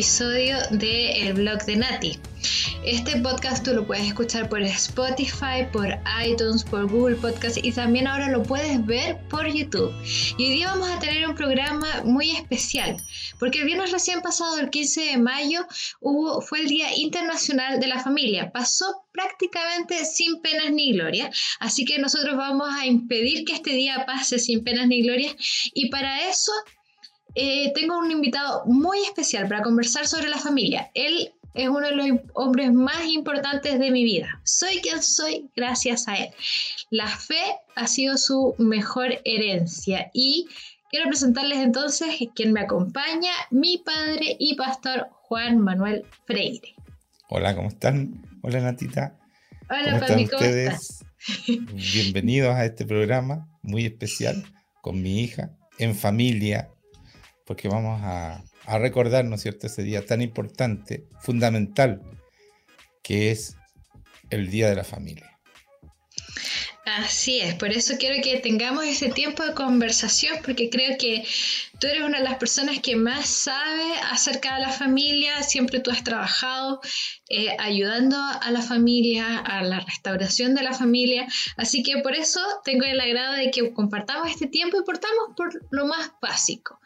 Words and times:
episodio 0.00 0.56
de 0.70 1.28
El 1.28 1.34
blog 1.34 1.62
de 1.66 1.76
Nati. 1.76 2.18
Este 2.82 3.20
podcast 3.20 3.62
tú 3.62 3.74
lo 3.74 3.86
puedes 3.86 4.06
escuchar 4.06 4.48
por 4.48 4.62
Spotify, 4.62 5.66
por 5.70 5.88
iTunes, 6.26 6.64
por 6.64 6.90
Google 6.90 7.16
Podcast 7.16 7.58
y 7.62 7.70
también 7.70 8.06
ahora 8.06 8.30
lo 8.30 8.42
puedes 8.42 8.82
ver 8.86 9.18
por 9.28 9.46
YouTube. 9.46 9.92
Y 10.38 10.44
hoy 10.44 10.50
día 10.54 10.68
vamos 10.68 10.88
a 10.88 10.98
tener 11.00 11.28
un 11.28 11.34
programa 11.34 12.00
muy 12.02 12.30
especial, 12.30 12.96
porque 13.38 13.58
el 13.58 13.66
viernes 13.66 13.92
recién 13.92 14.22
pasado, 14.22 14.58
el 14.58 14.70
15 14.70 15.02
de 15.02 15.18
mayo, 15.18 15.66
hubo, 16.00 16.40
fue 16.40 16.60
el 16.60 16.68
Día 16.68 16.96
Internacional 16.96 17.78
de 17.78 17.88
la 17.88 18.02
Familia. 18.02 18.50
Pasó 18.52 19.04
prácticamente 19.12 20.06
sin 20.06 20.40
penas 20.40 20.72
ni 20.72 20.94
gloria, 20.94 21.30
así 21.58 21.84
que 21.84 21.98
nosotros 21.98 22.38
vamos 22.38 22.70
a 22.72 22.86
impedir 22.86 23.44
que 23.44 23.52
este 23.52 23.72
día 23.72 24.06
pase 24.06 24.38
sin 24.38 24.64
penas 24.64 24.88
ni 24.88 25.02
gloria 25.02 25.36
y 25.74 25.90
para 25.90 26.26
eso 26.26 26.52
eh, 27.34 27.72
tengo 27.74 27.98
un 27.98 28.10
invitado 28.10 28.64
muy 28.66 28.98
especial 29.02 29.48
para 29.48 29.62
conversar 29.62 30.06
sobre 30.06 30.28
la 30.28 30.38
familia. 30.38 30.90
Él 30.94 31.32
es 31.54 31.68
uno 31.68 31.80
de 31.80 31.96
los 31.96 32.06
hombres 32.34 32.72
más 32.72 33.06
importantes 33.06 33.78
de 33.78 33.90
mi 33.90 34.04
vida. 34.04 34.40
Soy 34.44 34.80
quien 34.80 35.02
soy 35.02 35.50
gracias 35.56 36.08
a 36.08 36.16
él. 36.16 36.30
La 36.90 37.08
fe 37.08 37.40
ha 37.76 37.86
sido 37.86 38.16
su 38.16 38.54
mejor 38.58 39.20
herencia 39.24 40.10
y 40.12 40.48
quiero 40.90 41.08
presentarles 41.08 41.58
entonces 41.58 42.16
quien 42.34 42.52
me 42.52 42.60
acompaña, 42.60 43.32
mi 43.50 43.78
padre 43.78 44.36
y 44.38 44.54
pastor 44.54 45.08
Juan 45.10 45.58
Manuel 45.58 46.04
Freire. 46.26 46.74
Hola, 47.28 47.54
¿cómo 47.54 47.68
están? 47.68 48.26
Hola 48.42 48.60
Natita. 48.60 49.16
Hola, 49.68 49.84
¿Cómo 49.84 49.96
están 50.04 50.20
ustedes? 50.24 51.04
Bienvenidos 51.94 52.54
a 52.54 52.64
este 52.64 52.84
programa 52.84 53.48
muy 53.62 53.86
especial 53.86 54.44
con 54.82 55.00
mi 55.02 55.22
hija, 55.22 55.50
en 55.78 55.94
familia, 55.94 56.70
porque 57.50 57.66
vamos 57.66 58.00
a, 58.04 58.44
a 58.64 58.78
recordar, 58.78 59.24
¿no 59.24 59.34
es 59.34 59.42
cierto?, 59.42 59.66
ese 59.66 59.82
día 59.82 60.06
tan 60.06 60.22
importante, 60.22 61.08
fundamental, 61.20 62.00
que 63.02 63.32
es 63.32 63.56
el 64.30 64.52
Día 64.52 64.68
de 64.68 64.76
la 64.76 64.84
Familia. 64.84 65.36
Así 66.84 67.40
es, 67.40 67.56
por 67.56 67.72
eso 67.72 67.94
quiero 67.98 68.22
que 68.22 68.38
tengamos 68.38 68.84
ese 68.84 69.08
tiempo 69.08 69.44
de 69.44 69.54
conversación, 69.54 70.38
porque 70.44 70.70
creo 70.70 70.96
que 70.96 71.24
tú 71.80 71.88
eres 71.88 72.02
una 72.02 72.18
de 72.18 72.24
las 72.24 72.36
personas 72.36 72.78
que 72.78 72.94
más 72.94 73.26
sabe 73.26 73.94
acerca 74.12 74.54
de 74.54 74.60
la 74.60 74.70
familia, 74.70 75.42
siempre 75.42 75.80
tú 75.80 75.90
has 75.90 76.04
trabajado 76.04 76.80
eh, 77.28 77.56
ayudando 77.58 78.16
a 78.16 78.50
la 78.52 78.62
familia, 78.62 79.38
a 79.38 79.62
la 79.62 79.80
restauración 79.80 80.54
de 80.54 80.62
la 80.62 80.72
familia, 80.72 81.26
así 81.56 81.82
que 81.82 81.98
por 81.98 82.14
eso 82.14 82.40
tengo 82.64 82.84
el 82.84 83.00
agrado 83.00 83.34
de 83.34 83.50
que 83.50 83.72
compartamos 83.72 84.30
este 84.30 84.46
tiempo 84.46 84.78
y 84.78 84.84
portamos 84.84 85.34
por 85.36 85.50
lo 85.70 85.86
más 85.86 86.12
básico. 86.22 86.78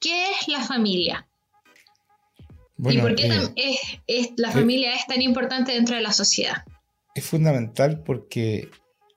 ¿Qué 0.00 0.30
es 0.30 0.48
la 0.48 0.60
familia? 0.60 1.28
¿Y 2.78 2.98
por 2.98 3.14
qué 3.14 3.26
eh, 3.26 3.76
es, 4.06 4.30
la 4.36 4.48
eh, 4.48 4.52
familia 4.52 4.94
es 4.94 5.06
tan 5.06 5.20
importante 5.20 5.72
dentro 5.72 5.94
de 5.94 6.00
la 6.00 6.12
sociedad? 6.12 6.64
Es 7.14 7.26
fundamental 7.26 8.02
porque 8.02 8.70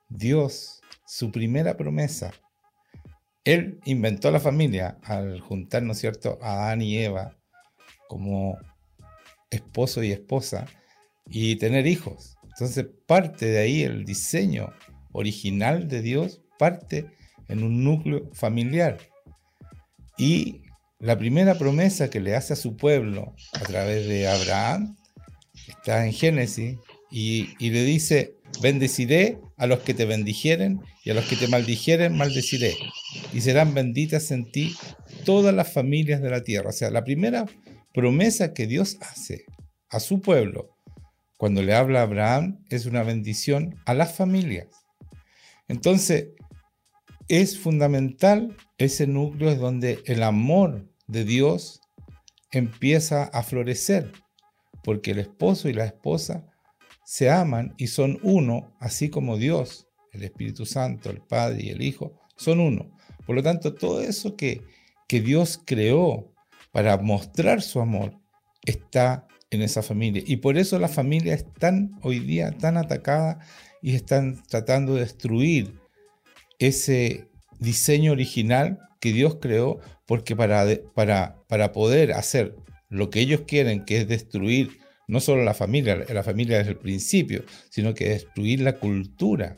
Dios, 0.09 0.81
su 1.07 1.31
primera 1.31 1.77
promesa, 1.77 2.33
Él 3.45 3.79
inventó 3.85 4.29
la 4.31 4.41
familia 4.41 4.97
al 5.03 5.39
juntar, 5.39 5.83
¿no 5.83 5.93
es 5.93 5.99
cierto?, 5.99 6.37
a 6.41 6.65
Adán 6.65 6.81
y 6.81 6.97
Eva 6.97 7.37
como 8.09 8.57
esposo 9.49 10.03
y 10.03 10.11
esposa 10.11 10.65
y 11.29 11.55
tener 11.55 11.87
hijos. 11.87 12.35
Entonces 12.43 12.85
parte 13.07 13.45
de 13.45 13.59
ahí 13.59 13.83
el 13.83 14.03
diseño 14.03 14.73
original 15.13 15.87
de 15.87 16.01
Dios, 16.01 16.41
parte 16.59 17.09
en 17.47 17.63
un 17.63 17.83
núcleo 17.83 18.29
familiar. 18.33 18.97
Y 20.17 20.63
la 21.03 21.17
primera 21.17 21.55
promesa 21.55 22.09
que 22.09 22.21
le 22.21 22.33
hace 22.33 22.53
a 22.53 22.55
su 22.55 22.77
pueblo 22.77 23.35
a 23.51 23.59
través 23.59 24.07
de 24.07 24.29
Abraham 24.29 24.95
está 25.67 26.05
en 26.05 26.13
Génesis 26.13 26.77
y, 27.11 27.57
le 27.59 27.83
dice, 27.83 28.37
bendeciré 28.61 29.37
a 29.57 29.67
los 29.67 29.79
que 29.79 29.93
te 29.93 30.05
bendijeren 30.05 30.79
y 31.03 31.09
a 31.09 31.13
los 31.13 31.25
que 31.25 31.35
te 31.35 31.49
maldijeren 31.49 32.15
maldeciré. 32.15 32.77
Y 33.33 33.41
serán 33.41 33.73
benditas 33.73 34.31
en 34.31 34.49
ti 34.49 34.77
todas 35.25 35.53
las 35.53 35.73
familias 35.73 36.21
de 36.21 36.29
la 36.29 36.41
tierra. 36.41 36.69
O 36.69 36.73
sea, 36.73 36.89
la 36.89 37.03
primera 37.03 37.47
promesa 37.93 38.53
que 38.53 38.65
Dios 38.65 38.97
hace 39.01 39.43
a 39.89 39.99
su 39.99 40.21
pueblo 40.21 40.77
cuando 41.35 41.63
le 41.63 41.73
habla 41.73 41.99
a 41.99 42.03
Abraham 42.03 42.63
es 42.69 42.85
una 42.85 43.03
bendición 43.03 43.75
a 43.85 43.93
las 43.93 44.15
familias. 44.15 44.67
Entonces, 45.67 46.29
es 47.27 47.59
fundamental 47.59 48.55
ese 48.77 49.05
núcleo 49.05 49.49
es 49.49 49.59
donde 49.59 50.01
el 50.05 50.23
amor 50.23 50.92
de 51.13 51.23
Dios 51.23 51.79
empieza 52.51 53.23
a 53.23 53.43
florecer, 53.43 54.11
porque 54.83 55.11
el 55.11 55.19
esposo 55.19 55.69
y 55.69 55.73
la 55.73 55.85
esposa 55.85 56.45
se 57.05 57.29
aman 57.29 57.73
y 57.77 57.87
son 57.87 58.19
uno, 58.23 58.75
así 58.79 59.09
como 59.09 59.37
Dios, 59.37 59.87
el 60.11 60.23
Espíritu 60.23 60.65
Santo, 60.65 61.09
el 61.09 61.21
Padre 61.21 61.63
y 61.63 61.69
el 61.69 61.81
Hijo, 61.81 62.19
son 62.35 62.59
uno. 62.59 62.91
Por 63.25 63.35
lo 63.35 63.43
tanto, 63.43 63.73
todo 63.75 64.01
eso 64.01 64.35
que, 64.35 64.61
que 65.07 65.21
Dios 65.21 65.61
creó 65.63 66.33
para 66.71 66.97
mostrar 66.97 67.61
su 67.61 67.79
amor 67.79 68.19
está 68.65 69.27
en 69.51 69.61
esa 69.61 69.83
familia. 69.83 70.23
Y 70.25 70.37
por 70.37 70.57
eso 70.57 70.79
la 70.79 70.87
familia 70.89 71.35
es 71.35 71.45
hoy 72.01 72.19
día 72.19 72.51
tan 72.51 72.77
atacada 72.77 73.39
y 73.81 73.95
están 73.95 74.41
tratando 74.47 74.95
de 74.95 75.01
destruir 75.01 75.79
ese 76.57 77.29
diseño 77.63 78.11
original 78.11 78.79
que 78.99 79.11
Dios 79.11 79.37
creó, 79.41 79.79
porque 80.05 80.35
para, 80.35 80.65
para, 80.93 81.41
para 81.47 81.71
poder 81.71 82.13
hacer 82.13 82.55
lo 82.89 83.09
que 83.09 83.21
ellos 83.21 83.41
quieren, 83.47 83.85
que 83.85 83.97
es 83.97 84.07
destruir 84.07 84.79
no 85.07 85.19
solo 85.19 85.43
la 85.43 85.53
familia, 85.53 86.05
la 86.07 86.23
familia 86.23 86.59
desde 86.59 86.71
el 86.71 86.77
principio, 86.77 87.43
sino 87.69 87.93
que 87.93 88.09
destruir 88.09 88.61
la 88.61 88.79
cultura 88.79 89.57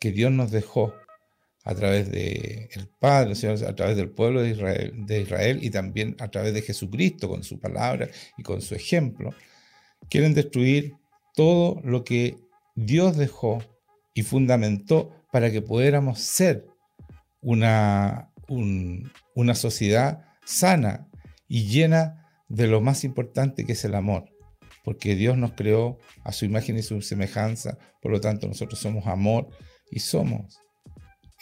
que 0.00 0.12
Dios 0.12 0.30
nos 0.32 0.50
dejó 0.50 0.94
a 1.64 1.74
través 1.74 2.10
del 2.10 2.68
el 2.72 2.88
Padre, 2.98 3.34
a 3.66 3.74
través 3.74 3.96
del 3.96 4.10
pueblo 4.10 4.40
de 4.40 4.50
Israel, 4.50 4.92
de 5.06 5.20
Israel 5.20 5.58
y 5.62 5.70
también 5.70 6.16
a 6.18 6.28
través 6.28 6.54
de 6.54 6.62
Jesucristo 6.62 7.28
con 7.28 7.42
su 7.42 7.60
palabra 7.60 8.08
y 8.38 8.42
con 8.42 8.62
su 8.62 8.74
ejemplo. 8.74 9.34
Quieren 10.08 10.32
destruir 10.32 10.94
todo 11.34 11.80
lo 11.84 12.04
que 12.04 12.38
Dios 12.74 13.16
dejó 13.16 13.58
y 14.14 14.22
fundamentó 14.22 15.12
para 15.30 15.50
que 15.50 15.60
pudiéramos 15.60 16.20
ser 16.20 16.67
una, 17.48 18.30
una 19.34 19.54
sociedad 19.54 20.26
sana 20.44 21.08
y 21.48 21.64
llena 21.64 22.26
de 22.48 22.66
lo 22.66 22.82
más 22.82 23.04
importante 23.04 23.64
que 23.64 23.72
es 23.72 23.84
el 23.86 23.94
amor, 23.94 24.28
porque 24.84 25.16
Dios 25.16 25.38
nos 25.38 25.52
creó 25.52 25.98
a 26.24 26.32
su 26.32 26.44
imagen 26.44 26.76
y 26.76 26.82
su 26.82 27.00
semejanza, 27.00 27.78
por 28.02 28.12
lo 28.12 28.20
tanto 28.20 28.48
nosotros 28.48 28.78
somos 28.78 29.06
amor 29.06 29.48
y 29.90 30.00
somos 30.00 30.60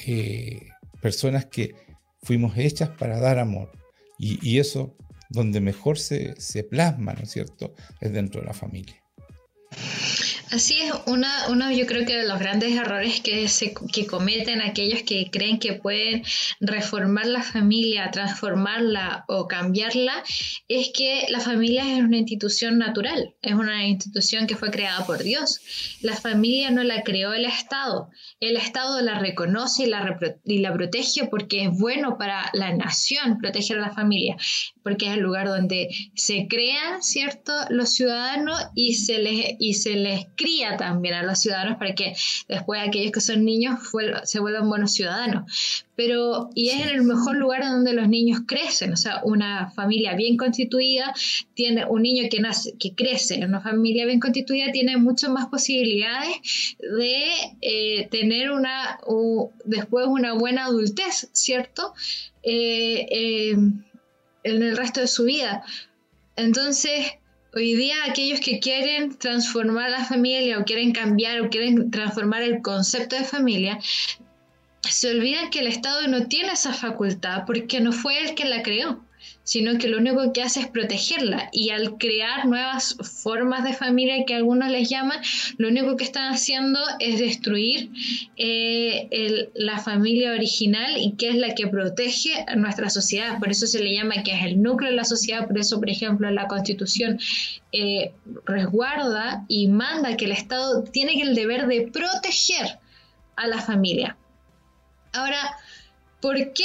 eh, 0.06 0.68
personas 1.02 1.46
que 1.46 1.74
fuimos 2.22 2.56
hechas 2.56 2.90
para 2.90 3.18
dar 3.18 3.40
amor. 3.40 3.72
Y, 4.18 4.58
eso 4.58 4.96
donde 5.28 5.60
mejor 5.60 5.98
se, 5.98 6.40
se 6.40 6.62
plasma, 6.62 7.14
¿no 7.14 7.24
es 7.24 7.30
cierto?, 7.32 7.74
es 8.00 8.12
dentro 8.12 8.40
de 8.40 8.46
la 8.46 8.54
familia. 8.54 9.02
Así 10.52 10.78
es, 10.78 10.92
una, 11.06 11.48
uno 11.48 11.72
yo 11.72 11.86
creo 11.86 12.06
que 12.06 12.18
de 12.18 12.28
los 12.28 12.38
grandes 12.38 12.72
errores 12.72 13.20
que, 13.20 13.48
se, 13.48 13.74
que 13.92 14.06
cometen 14.06 14.62
aquellos 14.62 15.02
que 15.02 15.28
creen 15.28 15.58
que 15.58 15.72
pueden 15.72 16.22
reformar 16.60 17.26
la 17.26 17.42
familia, 17.42 18.12
transformarla 18.12 19.24
o 19.26 19.48
cambiarla, 19.48 20.22
es 20.68 20.90
que 20.94 21.26
la 21.30 21.40
familia 21.40 21.82
es 21.96 22.04
una 22.04 22.18
institución 22.18 22.78
natural, 22.78 23.34
es 23.42 23.54
una 23.54 23.86
institución 23.88 24.46
que 24.46 24.54
fue 24.54 24.70
creada 24.70 25.04
por 25.04 25.20
Dios. 25.24 25.60
La 26.00 26.14
familia 26.14 26.70
no 26.70 26.84
la 26.84 27.02
creó 27.02 27.32
el 27.34 27.44
Estado, 27.44 28.08
el 28.38 28.56
Estado 28.56 29.00
la 29.02 29.18
reconoce 29.18 29.82
y 29.82 29.86
la, 29.86 30.16
y 30.44 30.58
la 30.58 30.72
protege 30.72 31.26
porque 31.28 31.64
es 31.64 31.70
bueno 31.72 32.18
para 32.18 32.50
la 32.52 32.72
nación 32.72 33.38
proteger 33.38 33.78
a 33.78 33.88
la 33.88 33.94
familia, 33.94 34.36
porque 34.84 35.08
es 35.08 35.14
el 35.14 35.20
lugar 35.20 35.48
donde 35.48 35.88
se 36.14 36.46
crean, 36.48 37.02
¿cierto?, 37.02 37.52
los 37.70 37.94
ciudadanos 37.94 38.60
y 38.76 38.94
se 38.94 39.18
les, 39.18 39.56
y 39.58 39.74
se 39.74 39.94
les 39.96 40.26
cría 40.36 40.76
también 40.76 41.14
a 41.14 41.22
los 41.22 41.40
ciudadanos 41.40 41.78
para 41.78 41.94
que 41.94 42.14
después 42.48 42.80
aquellos 42.86 43.12
que 43.12 43.20
son 43.20 43.44
niños 43.44 43.80
se 44.24 44.40
vuelvan 44.40 44.68
buenos 44.68 44.92
ciudadanos. 44.92 45.84
Pero, 45.96 46.50
y 46.54 46.68
es 46.68 46.82
en 46.82 46.90
el 46.90 47.02
mejor 47.02 47.36
lugar 47.36 47.62
donde 47.62 47.94
los 47.94 48.06
niños 48.08 48.40
crecen, 48.46 48.92
o 48.92 48.96
sea, 48.96 49.22
una 49.24 49.70
familia 49.70 50.14
bien 50.14 50.36
constituida 50.36 51.14
tiene 51.54 51.86
un 51.86 52.02
niño 52.02 52.28
que 52.30 52.40
nace, 52.40 52.74
que 52.78 52.94
crece 52.94 53.36
en 53.36 53.44
una 53.44 53.62
familia 53.62 54.04
bien 54.04 54.20
constituida 54.20 54.72
tiene 54.72 54.98
muchas 54.98 55.30
más 55.30 55.46
posibilidades 55.46 56.76
de 56.78 57.30
eh, 57.62 58.08
tener 58.10 58.50
una, 58.50 58.98
después 59.64 60.06
una 60.06 60.34
buena 60.34 60.66
adultez, 60.66 61.30
¿cierto? 61.32 61.94
Eh, 62.42 63.06
eh, 63.10 63.56
en 64.44 64.62
el 64.62 64.76
resto 64.76 65.00
de 65.00 65.08
su 65.08 65.24
vida. 65.24 65.64
Entonces, 66.36 67.12
Hoy 67.58 67.74
día 67.74 68.04
aquellos 68.04 68.40
que 68.40 68.60
quieren 68.60 69.16
transformar 69.16 69.90
la 69.90 70.04
familia 70.04 70.58
o 70.58 70.64
quieren 70.66 70.92
cambiar 70.92 71.40
o 71.40 71.48
quieren 71.48 71.90
transformar 71.90 72.42
el 72.42 72.60
concepto 72.60 73.16
de 73.16 73.24
familia, 73.24 73.78
se 74.82 75.08
olvidan 75.08 75.48
que 75.48 75.60
el 75.60 75.66
Estado 75.66 76.06
no 76.06 76.26
tiene 76.26 76.52
esa 76.52 76.74
facultad 76.74 77.44
porque 77.46 77.80
no 77.80 77.92
fue 77.92 78.20
él 78.20 78.34
quien 78.34 78.50
la 78.50 78.62
creó. 78.62 79.00
Sino 79.46 79.78
que 79.78 79.86
lo 79.86 79.98
único 79.98 80.32
que 80.32 80.42
hace 80.42 80.58
es 80.58 80.66
protegerla. 80.66 81.50
Y 81.52 81.70
al 81.70 81.98
crear 81.98 82.46
nuevas 82.46 82.96
formas 83.22 83.62
de 83.62 83.74
familia 83.74 84.24
que 84.26 84.34
algunos 84.34 84.70
les 84.70 84.88
llaman, 84.88 85.20
lo 85.56 85.68
único 85.68 85.96
que 85.96 86.02
están 86.02 86.32
haciendo 86.32 86.80
es 86.98 87.20
destruir 87.20 87.90
eh, 88.36 89.48
la 89.54 89.78
familia 89.78 90.32
original 90.32 90.96
y 90.98 91.12
que 91.12 91.28
es 91.28 91.36
la 91.36 91.54
que 91.54 91.68
protege 91.68 92.44
nuestra 92.56 92.90
sociedad. 92.90 93.38
Por 93.38 93.50
eso 93.50 93.68
se 93.68 93.78
le 93.78 93.94
llama 93.94 94.24
que 94.24 94.32
es 94.32 94.44
el 94.44 94.60
núcleo 94.60 94.90
de 94.90 94.96
la 94.96 95.04
sociedad. 95.04 95.46
Por 95.46 95.58
eso, 95.58 95.78
por 95.78 95.90
ejemplo, 95.90 96.28
la 96.32 96.48
constitución 96.48 97.20
eh, 97.70 98.10
resguarda 98.46 99.44
y 99.46 99.68
manda 99.68 100.16
que 100.16 100.24
el 100.24 100.32
Estado 100.32 100.82
tiene 100.82 101.22
el 101.22 101.36
deber 101.36 101.68
de 101.68 101.82
proteger 101.92 102.80
a 103.36 103.46
la 103.46 103.60
familia. 103.60 104.16
Ahora, 105.12 105.56
¿Por 106.20 106.52
qué 106.54 106.64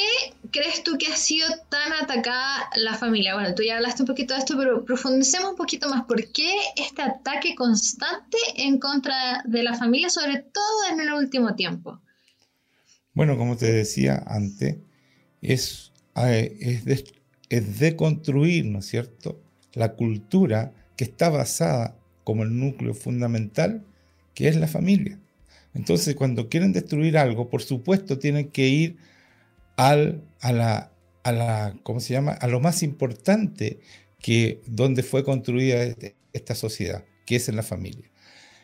crees 0.49 0.83
tú 0.83 0.97
que 0.97 1.07
ha 1.07 1.15
sido 1.15 1.47
tan 1.69 1.91
atacada 1.93 2.69
la 2.75 2.95
familia? 2.95 3.33
Bueno, 3.33 3.53
tú 3.53 3.63
ya 3.63 3.75
hablaste 3.75 4.03
un 4.03 4.07
poquito 4.07 4.33
de 4.33 4.39
esto, 4.39 4.55
pero 4.57 4.85
profundicemos 4.85 5.51
un 5.51 5.55
poquito 5.57 5.89
más. 5.89 6.05
¿Por 6.05 6.31
qué 6.31 6.53
este 6.77 7.01
ataque 7.01 7.53
constante 7.55 8.37
en 8.55 8.79
contra 8.79 9.43
de 9.45 9.63
la 9.63 9.73
familia, 9.75 10.09
sobre 10.09 10.39
todo 10.39 10.91
en 10.91 11.01
el 11.01 11.13
último 11.13 11.55
tiempo? 11.55 11.99
Bueno, 13.13 13.37
como 13.37 13.57
te 13.57 13.71
decía 13.71 14.23
antes, 14.25 14.77
es, 15.41 15.91
eh, 16.15 16.57
es, 16.59 16.85
de, 16.85 17.03
es 17.49 17.79
deconstruir, 17.79 18.65
¿no 18.65 18.79
es 18.79 18.85
cierto?, 18.85 19.41
la 19.73 19.93
cultura 19.93 20.73
que 20.95 21.03
está 21.03 21.29
basada 21.29 21.97
como 22.23 22.43
el 22.43 22.57
núcleo 22.57 22.93
fundamental, 22.93 23.83
que 24.33 24.47
es 24.47 24.55
la 24.55 24.67
familia. 24.67 25.19
Entonces, 25.73 26.15
cuando 26.15 26.49
quieren 26.49 26.73
destruir 26.73 27.17
algo, 27.17 27.49
por 27.49 27.61
supuesto, 27.61 28.17
tienen 28.17 28.49
que 28.49 28.67
ir 28.67 28.97
al, 29.81 30.23
a, 30.41 30.51
la, 30.51 30.91
a 31.23 31.31
la, 31.31 31.75
¿cómo 31.81 31.99
se 31.99 32.13
llama? 32.13 32.33
A 32.33 32.47
lo 32.47 32.59
más 32.59 32.83
importante 32.83 33.79
que 34.19 34.61
donde 34.67 35.01
fue 35.01 35.23
construida 35.23 35.81
este, 35.83 36.15
esta 36.33 36.53
sociedad, 36.53 37.03
que 37.25 37.37
es 37.37 37.49
en 37.49 37.55
la 37.55 37.63
familia. 37.63 38.11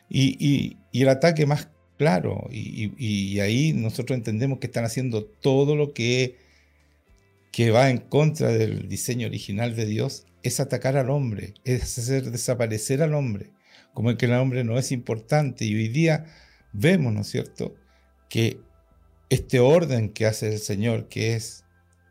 Y, 0.09 0.77
el 0.93 1.09
ataque 1.09 1.47
más 1.47 1.69
claro, 1.97 2.47
y, 2.51 3.39
ahí 3.39 3.73
nosotros 3.73 4.15
entendemos 4.15 4.59
que 4.59 4.67
están 4.67 4.85
haciendo 4.85 5.25
todo 5.25 5.75
lo 5.75 5.91
que, 5.91 6.37
que 7.51 7.71
va 7.71 7.89
en 7.89 7.97
contra 7.97 8.49
del 8.49 8.87
diseño 8.87 9.25
original 9.27 9.75
de 9.75 9.87
Dios, 9.87 10.27
es 10.43 10.59
atacar 10.59 10.97
al 10.97 11.09
hombre, 11.09 11.55
es 11.65 11.97
hacer 11.97 12.29
desaparecer 12.29 13.01
al 13.01 13.15
hombre, 13.15 13.49
como 13.95 14.11
el 14.11 14.17
que 14.17 14.27
el 14.27 14.33
hombre 14.33 14.63
no 14.63 14.77
es 14.77 14.91
importante. 14.91 15.65
Y 15.65 15.73
hoy 15.73 15.87
día 15.87 16.25
vemos, 16.73 17.11
¿no 17.11 17.21
es 17.21 17.27
cierto?, 17.27 17.73
que 18.29 18.59
este 19.29 19.59
orden 19.59 20.09
que 20.09 20.25
hace 20.25 20.53
el 20.53 20.59
Señor, 20.59 21.09
que 21.09 21.35
es 21.35 21.63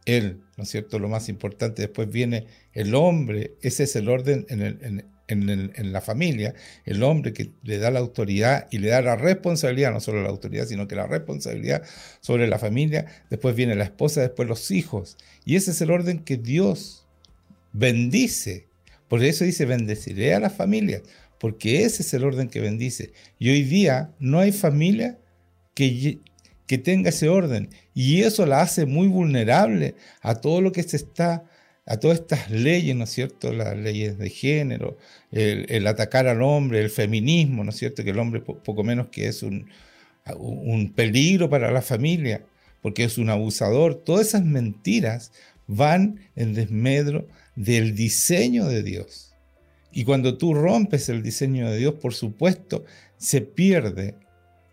Él, 0.05 0.41
¿no 0.57 0.65
es 0.65 0.71
cierto? 0.71 0.99
Lo 0.99 1.09
más 1.09 1.29
importante, 1.29 1.83
después 1.83 2.11
viene 2.11 2.47
el 2.73 2.95
hombre, 2.95 3.57
ese 3.63 3.85
es 3.85 3.97
el 3.97 4.09
orden 4.09 4.47
en, 4.49 5.93
la 5.93 6.01
familia, 6.01 6.55
el 6.85 7.03
hombre 7.03 7.33
que 7.33 7.51
le 7.63 7.79
da 7.79 7.91
la 7.91 7.99
autoridad 7.99 8.69
y 8.71 8.79
le 8.79 8.89
da 8.89 9.03
la 9.03 9.17
responsabilidad, 9.17 9.93
no 9.93 10.01
solo 10.01 10.23
la 10.23 10.29
autoridad, 10.29 10.67
sino 10.67 10.87
que 10.87 10.95
la 10.95 11.07
responsabilidad 11.07 11.83
sobre 12.21 12.47
la 12.47 12.59
familia, 12.59 13.07
después 13.31 13.57
viene 13.57 13.75
la 13.75 13.85
esposa, 13.85 14.21
después 14.21 14.49
los 14.49 14.71
hijos, 14.71 15.17
y 15.45 15.57
ese 15.57 15.73
es 15.73 15.81
el 15.81 15.91
orden 15.91 16.21
que 16.21 16.37
Dios 16.37 17.07
bendice. 17.73 18.69
Por 19.09 19.23
eso 19.23 19.45
dice, 19.45 19.65
bendeciré 19.65 20.35
a 20.35 20.41
la 20.41 20.51
familia, 20.51 21.03
porque 21.39 21.85
ese 21.85 22.03
es 22.03 22.15
el 22.15 22.25
orden 22.25 22.49
que 22.49 22.61
bendice. 22.61 23.13
Y 23.39 23.51
hoy 23.51 23.63
día 23.63 24.15
no 24.19 24.39
hay 24.41 24.53
familia 24.53 25.19
que 25.75 26.21
que 26.67 26.79
tenga 26.79 27.11
ese 27.11 27.29
orden. 27.29 27.71
Y 27.95 28.23
eso 28.23 28.47
la 28.47 28.61
hace 28.61 28.87
muy 28.87 29.09
vulnerable 29.09 29.95
a 30.21 30.37
todo 30.37 30.61
lo 30.61 30.73
que 30.73 30.83
se 30.83 30.97
está, 30.97 31.45
a 31.87 31.99
todas 31.99 32.21
estas 32.21 32.51
leyes, 32.51 32.97
¿no 32.97 33.05
es 33.05 33.11
cierto? 33.11 33.53
Las 33.53 33.77
leyes 33.77 34.19
de 34.19 34.31
género, 34.31 34.99
el, 35.31 35.87
atacar 35.87 36.27
al 36.27 36.43
hombre, 36.43 36.81
el 36.81 36.91
feminismo, 36.91 37.65
¿no 37.65 37.71
es 37.71 37.77
cierto? 37.77 38.03
Que 38.05 38.11
el 38.11 38.19
hombre 38.19 38.41
poco 38.41 38.83
menos 38.83 39.09
que 39.09 39.29
es 39.29 39.43
un, 39.43 39.69
un 40.37 40.93
peligro 40.93 41.49
para 41.49 41.71
la 41.71 41.83
familia, 41.83 42.45
porque 42.83 43.05
es 43.05 43.19
un 43.19 43.31
abusador. 43.31 43.95
Todas 43.95 44.29
esas 44.29 44.45
mentiras 44.45 45.33
van 45.67 46.21
en 46.35 46.55
desmedro 46.55 47.27
del 47.55 47.95
diseño 47.95 48.67
de 48.67 48.83
Dios. 48.83 49.33
Y 49.93 50.05
cuando 50.05 50.37
tú 50.37 50.53
rompes 50.53 51.09
el 51.09 51.23
diseño 51.23 51.71
de 51.71 51.79
Dios, 51.79 51.95
por 51.95 52.13
supuesto, 52.13 52.85
se 53.17 53.41
pierde 53.41 54.15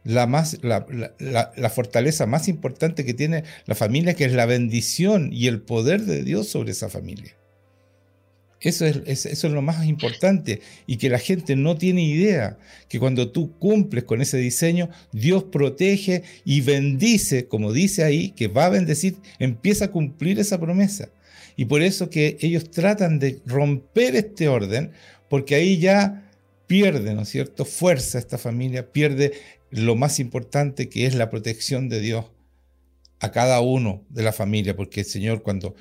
la, 0.03 0.27
más, 0.27 0.57
la, 0.61 0.85
la, 1.19 1.69
fortaleza 1.69 2.25
más 2.25 2.47
importante 2.47 3.05
que 3.05 3.13
tiene 3.13 3.43
la 3.65 3.75
familia, 3.75 4.13
que 4.13 4.25
es 4.25 4.33
la 4.33 4.45
bendición 4.45 5.31
y 5.31 5.47
el 5.47 5.61
poder 5.61 6.01
de 6.01 6.23
Dios 6.23 6.47
sobre 6.47 6.71
esa 6.71 6.89
familia. 6.89 7.35
Eso 8.59 8.85
es, 8.85 9.25
eso 9.25 9.47
es 9.47 9.53
lo 9.53 9.61
más 9.61 9.85
importante 9.85 10.61
y 10.87 10.95
que 10.95 11.09
la 11.09 11.19
gente 11.19 11.57
no 11.57 11.77
tiene 11.77 12.01
idea 12.01 12.57
que 12.87 12.97
cuando 12.97 13.29
tú 13.29 13.57
cumples 13.59 14.05
con 14.05 14.21
ese 14.21 14.37
diseño, 14.37 14.89
Dios 15.11 15.43
protege 15.43 16.23
y 16.45 16.61
bendice, 16.61 17.47
como 17.47 17.73
dice 17.73 18.05
ahí, 18.05 18.29
que 18.29 18.47
va 18.47 18.65
a 18.65 18.69
bendecir, 18.69 19.17
empieza 19.37 19.85
a 19.85 19.91
cumplir 19.91 20.39
esa 20.39 20.61
promesa. 20.61 21.09
Y 21.57 21.65
por 21.65 21.81
eso 21.81 22.09
que 22.09 22.37
ellos 22.39 22.71
tratan 22.71 23.19
de 23.19 23.41
romper 23.45 24.15
este 24.15 24.47
orden, 24.47 24.91
porque 25.29 25.55
ahí 25.55 25.77
ya 25.77 26.31
pierde, 26.65 27.13
¿no 27.13 27.23
es 27.23 27.29
cierto?, 27.29 27.65
fuerza 27.65 28.17
esta 28.17 28.37
familia, 28.37 28.91
pierde 28.91 29.33
lo 29.73 29.95
más 29.95 30.19
importante 30.19 30.87
que 30.87 31.05
es 31.07 31.15
la 31.15 31.29
protección 31.29 31.89
de 31.89 31.99
Dios 31.99 32.25
a 33.19 33.31
cada 33.31 33.59
uno 33.59 34.05
de 34.09 34.21
la 34.21 34.31
familia, 34.31 34.75
porque 34.75 35.01
el 35.01 35.05
Señor 35.07 35.41
cuando 35.41 35.75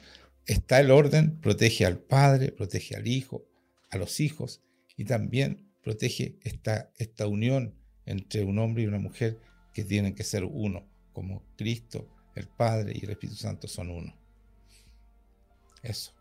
está 0.46 0.80
el 0.80 0.90
orden 0.90 1.38
protege 1.40 1.84
al 1.84 1.98
padre, 1.98 2.52
protege 2.52 2.96
al 2.96 3.06
hijo, 3.06 3.44
a 3.90 3.98
los 3.98 4.20
hijos 4.20 4.62
y 4.96 5.04
también 5.04 5.70
protege 5.82 6.38
esta, 6.42 6.90
esta 6.96 7.26
unión 7.26 7.74
entre 8.06 8.44
un 8.44 8.58
hombre 8.58 8.84
y 8.84 8.86
una 8.86 8.98
mujer 8.98 9.38
que 9.74 9.84
tienen 9.84 10.14
que 10.14 10.24
ser 10.24 10.44
uno, 10.44 10.88
como 11.12 11.42
Cristo, 11.56 12.08
el 12.34 12.48
Padre 12.48 12.92
y 12.94 13.04
el 13.04 13.10
Espíritu 13.10 13.38
Santo 13.38 13.68
son 13.68 13.90
uno. 13.90 14.14
Eso. 15.82 16.12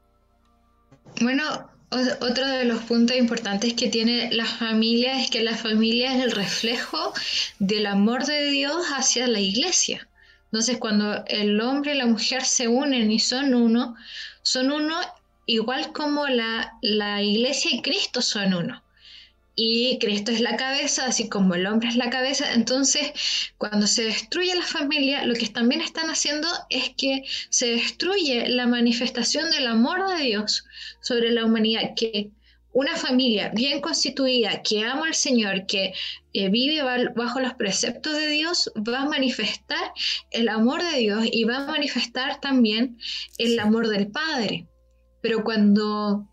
Bueno, 1.22 1.70
otro 1.92 2.48
de 2.48 2.66
los 2.66 2.84
puntos 2.84 3.18
importantes 3.18 3.74
que 3.74 3.90
tiene 3.90 4.32
la 4.32 4.46
familia 4.46 5.22
es 5.22 5.30
que 5.30 5.44
la 5.44 5.58
familia 5.58 6.16
es 6.16 6.24
el 6.24 6.32
reflejo 6.32 7.14
del 7.60 7.86
amor 7.86 8.26
de 8.26 8.46
Dios 8.50 8.88
hacia 8.96 9.28
la 9.28 9.40
iglesia. 9.40 10.08
Entonces, 10.46 10.78
cuando 10.78 11.24
el 11.28 11.60
hombre 11.62 11.94
y 11.94 11.98
la 11.98 12.06
mujer 12.06 12.46
se 12.46 12.68
unen 12.68 13.12
y 13.12 13.20
son 13.20 13.54
uno, 13.54 13.96
son 14.42 14.72
uno 14.72 14.96
igual 15.46 15.92
como 15.92 16.28
la, 16.28 16.74
la 16.82 17.22
iglesia 17.22 17.72
y 17.74 17.82
Cristo 17.82 18.22
son 18.22 18.54
uno 18.54 18.82
y 19.56 20.00
Cristo 20.00 20.32
es 20.32 20.40
la 20.40 20.56
cabeza, 20.56 21.06
así 21.06 21.28
como 21.28 21.56
el 21.56 21.68
hombre 21.68 21.90
es 21.90 21.96
la 21.96 22.10
cabeza. 22.10 22.54
Entonces, 22.54 23.12
cuando 23.58 23.86
se 23.88 24.06
destruye 24.06 24.56
la 24.56 24.64
familia, 24.64 25.26
lo 25.26 25.34
que 25.34 25.48
también 25.48 25.82
están 25.82 26.10
haciendo 26.10 26.48
es 26.70 26.92
que 26.98 27.24
se 27.50 27.72
destruye 27.72 28.48
la 28.48 28.68
manifestación 28.68 29.52
del 29.52 29.68
amor 29.68 30.08
de 30.08 30.24
Dios 30.24 30.64
sobre 31.02 31.32
la 31.32 31.46
humanidad, 31.46 31.94
que 31.96 32.32
una 32.74 32.96
familia 32.96 33.50
bien 33.50 33.82
constituida, 33.82 34.62
que 34.64 34.84
ama 34.84 35.08
al 35.08 35.16
Señor, 35.16 35.66
que 35.66 35.94
eh, 36.34 36.50
vive 36.50 36.82
bajo 37.16 37.42
los 37.42 37.54
preceptos 37.56 38.14
de 38.14 38.28
Dios, 38.30 38.72
va 38.88 39.02
a 39.02 39.10
manifestar 39.10 39.92
el 40.32 40.48
amor 40.48 40.82
de 40.82 41.00
Dios 41.00 41.26
y 41.30 41.44
va 41.44 41.58
a 41.58 41.68
manifestar 41.68 42.40
también 42.40 42.98
el 43.38 43.60
amor 43.60 43.90
del 43.90 44.08
Padre. 44.08 44.68
Pero 45.22 45.44
cuando 45.44 46.31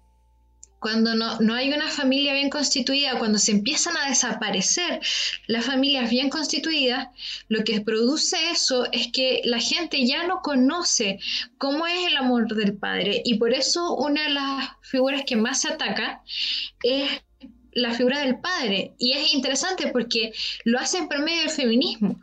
cuando 0.80 1.14
no, 1.14 1.54
hay 1.54 1.72
una 1.72 1.88
familia 1.88 2.34
bien 2.34 2.50
constituida, 2.50 3.18
cuando 3.18 3.38
se 3.38 3.52
empiezan 3.52 3.96
a 3.96 4.08
desaparecer 4.08 5.00
las 5.46 5.64
familias 5.64 6.10
bien 6.10 6.30
constituidas, 6.30 7.08
lo 7.48 7.64
que 7.64 7.80
produce 7.80 8.36
eso 8.50 8.86
es 8.92 9.08
que 9.12 9.40
la 9.44 9.58
gente 9.58 10.06
ya 10.06 10.26
no 10.26 10.40
conoce 10.42 11.18
cómo 11.58 11.86
es 11.86 12.06
el 12.06 12.16
amor 12.16 12.54
del 12.54 12.74
padre 12.74 13.22
y 13.24 13.34
por 13.34 13.52
eso 13.52 13.94
una 13.96 14.24
de 14.24 14.30
las 14.30 14.70
figuras 14.82 15.22
que 15.26 15.36
más 15.36 15.62
se 15.62 15.68
ataca 15.68 16.22
es 16.82 17.10
la 17.72 17.92
figura 17.92 18.20
del 18.20 18.38
padre. 18.40 18.94
Y 18.98 19.12
es 19.12 19.32
interesante 19.34 19.88
porque 19.88 20.32
lo 20.64 20.78
hacen 20.78 21.08
por 21.08 21.20
medio 21.20 21.42
del 21.42 21.50
feminismo. 21.50 22.20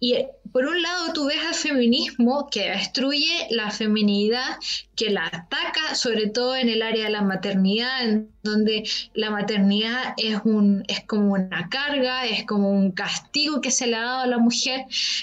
Y 0.00 0.16
por 0.54 0.66
un 0.66 0.82
lado 0.82 1.12
tú 1.12 1.26
ves 1.26 1.44
al 1.44 1.54
feminismo 1.56 2.48
que 2.48 2.70
destruye 2.70 3.48
la 3.50 3.72
feminidad, 3.72 4.56
que 4.94 5.10
la 5.10 5.26
ataca 5.26 5.96
sobre 5.96 6.28
todo 6.28 6.54
en 6.54 6.68
el 6.68 6.80
área 6.80 7.06
de 7.06 7.10
la 7.10 7.22
maternidad, 7.22 8.04
en 8.04 8.30
donde 8.44 8.88
la 9.14 9.32
maternidad 9.32 10.14
es, 10.16 10.38
un, 10.44 10.84
es 10.86 11.00
como 11.06 11.32
una 11.32 11.68
carga, 11.68 12.26
es 12.26 12.44
como 12.44 12.70
un 12.70 12.92
castigo 12.92 13.60
que 13.60 13.72
se 13.72 13.88
le 13.88 13.96
ha 13.96 14.02
dado 14.02 14.20
a 14.20 14.26
la 14.28 14.38
mujer, 14.38 14.82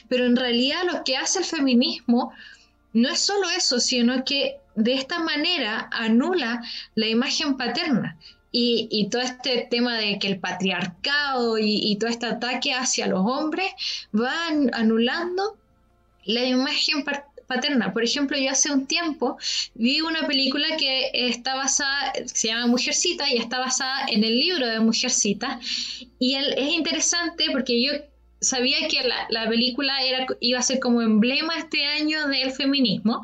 pero 0.09 0.25
en 0.25 0.35
realidad 0.35 0.81
lo 0.91 1.05
que 1.05 1.15
hace 1.15 1.39
el 1.39 1.45
feminismo 1.45 2.33
no 2.91 3.07
es 3.07 3.21
solo 3.21 3.49
eso, 3.51 3.79
sino 3.79 4.25
que 4.25 4.57
de 4.75 4.95
esta 4.95 5.19
manera 5.19 5.87
anula 5.93 6.61
la 6.95 7.07
imagen 7.07 7.55
paterna. 7.55 8.17
Y, 8.53 9.07
todo 9.09 9.21
este 9.21 9.67
tema 9.71 9.97
de 9.97 10.19
que 10.19 10.27
el 10.27 10.39
patriarcado 10.39 11.57
y, 11.57 11.95
todo 11.97 12.09
este 12.09 12.25
ataque 12.25 12.73
hacia 12.73 13.07
los 13.07 13.21
hombres 13.21 13.71
van 14.11 14.69
anulando 14.73 15.57
la 16.25 16.45
imagen 16.45 17.03
paterna. 17.47 17.93
Por 17.93 18.03
ejemplo, 18.03 18.37
yo 18.37 18.51
hace 18.51 18.71
un 18.71 18.87
tiempo 18.87 19.37
vi 19.73 20.01
una 20.01 20.27
película 20.27 20.67
que 20.77 21.11
está 21.13 21.55
basada, 21.55 22.13
se 22.25 22.49
llama 22.49 22.67
Mujercita 22.67 23.29
y 23.31 23.37
está 23.37 23.59
basada 23.59 24.05
en 24.09 24.23
el 24.23 24.37
libro 24.37 24.67
de 24.67 24.79
Mujercita. 24.79 25.59
Y 26.19 26.35
es 26.35 26.71
interesante 26.71 27.45
porque 27.51 27.81
yo 27.81 27.91
sabía 28.41 28.87
que 28.87 29.07
la, 29.07 29.27
la, 29.29 29.47
película 29.47 30.03
era, 30.03 30.25
iba 30.39 30.59
a 30.59 30.63
ser 30.63 30.79
como 30.79 31.01
emblema 31.01 31.57
este 31.57 31.85
año 31.85 32.27
del 32.27 32.51
feminismo. 32.51 33.21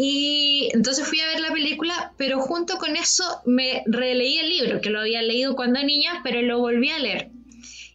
Y 0.00 0.70
entonces 0.74 1.08
fui 1.08 1.20
a 1.20 1.26
ver 1.26 1.40
la 1.40 1.50
película, 1.50 2.12
pero 2.16 2.40
junto 2.40 2.78
con 2.78 2.94
eso 2.94 3.42
me 3.44 3.82
releí 3.84 4.38
el 4.38 4.48
libro, 4.48 4.80
que 4.80 4.90
lo 4.90 5.00
había 5.00 5.22
leído 5.22 5.56
cuando 5.56 5.82
niña, 5.82 6.20
pero 6.22 6.40
lo 6.40 6.60
volví 6.60 6.88
a 6.90 7.00
leer. 7.00 7.30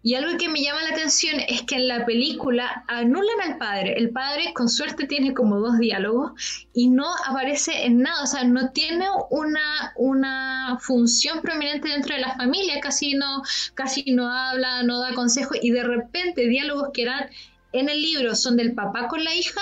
Y 0.05 0.15
algo 0.15 0.37
que 0.37 0.49
me 0.49 0.61
llama 0.61 0.83
la 0.83 0.89
atención 0.89 1.39
es 1.47 1.61
que 1.61 1.75
en 1.75 1.87
la 1.87 2.05
película 2.05 2.83
anulan 2.89 3.39
al 3.41 3.57
padre. 3.57 3.93
El 3.97 4.09
padre 4.09 4.51
con 4.53 4.67
suerte 4.67 5.07
tiene 5.07 5.33
como 5.33 5.61
dos 5.61 5.79
diálogos 5.79 6.33
y 6.73 6.89
no 6.89 7.07
aparece 7.25 7.85
en 7.85 8.01
nada, 8.01 8.21
o 8.21 8.27
sea, 8.27 8.43
no 8.43 8.71
tiene 8.71 9.05
una, 9.29 9.93
una 9.95 10.77
función 10.81 11.39
prominente 11.41 11.87
dentro 11.87 12.15
de 12.15 12.21
la 12.21 12.35
familia, 12.35 12.81
casi 12.81 13.13
no, 13.13 13.43
casi 13.75 14.11
no 14.11 14.29
habla, 14.29 14.83
no 14.83 14.99
da 14.99 15.13
consejos 15.13 15.57
y 15.61 15.71
de 15.71 15.83
repente 15.83 16.49
diálogos 16.49 16.89
que 16.93 17.03
eran 17.03 17.29
en 17.71 17.87
el 17.87 18.01
libro 18.01 18.35
son 18.35 18.57
del 18.57 18.73
papá 18.73 19.07
con 19.07 19.23
la 19.23 19.33
hija, 19.33 19.61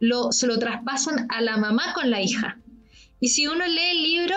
lo, 0.00 0.32
se 0.32 0.46
lo 0.46 0.58
traspasan 0.58 1.26
a 1.30 1.40
la 1.40 1.56
mamá 1.56 1.92
con 1.94 2.10
la 2.10 2.20
hija. 2.20 2.58
Y 3.20 3.28
si 3.28 3.46
uno 3.46 3.66
lee 3.66 3.90
el 3.90 4.02
libro, 4.02 4.34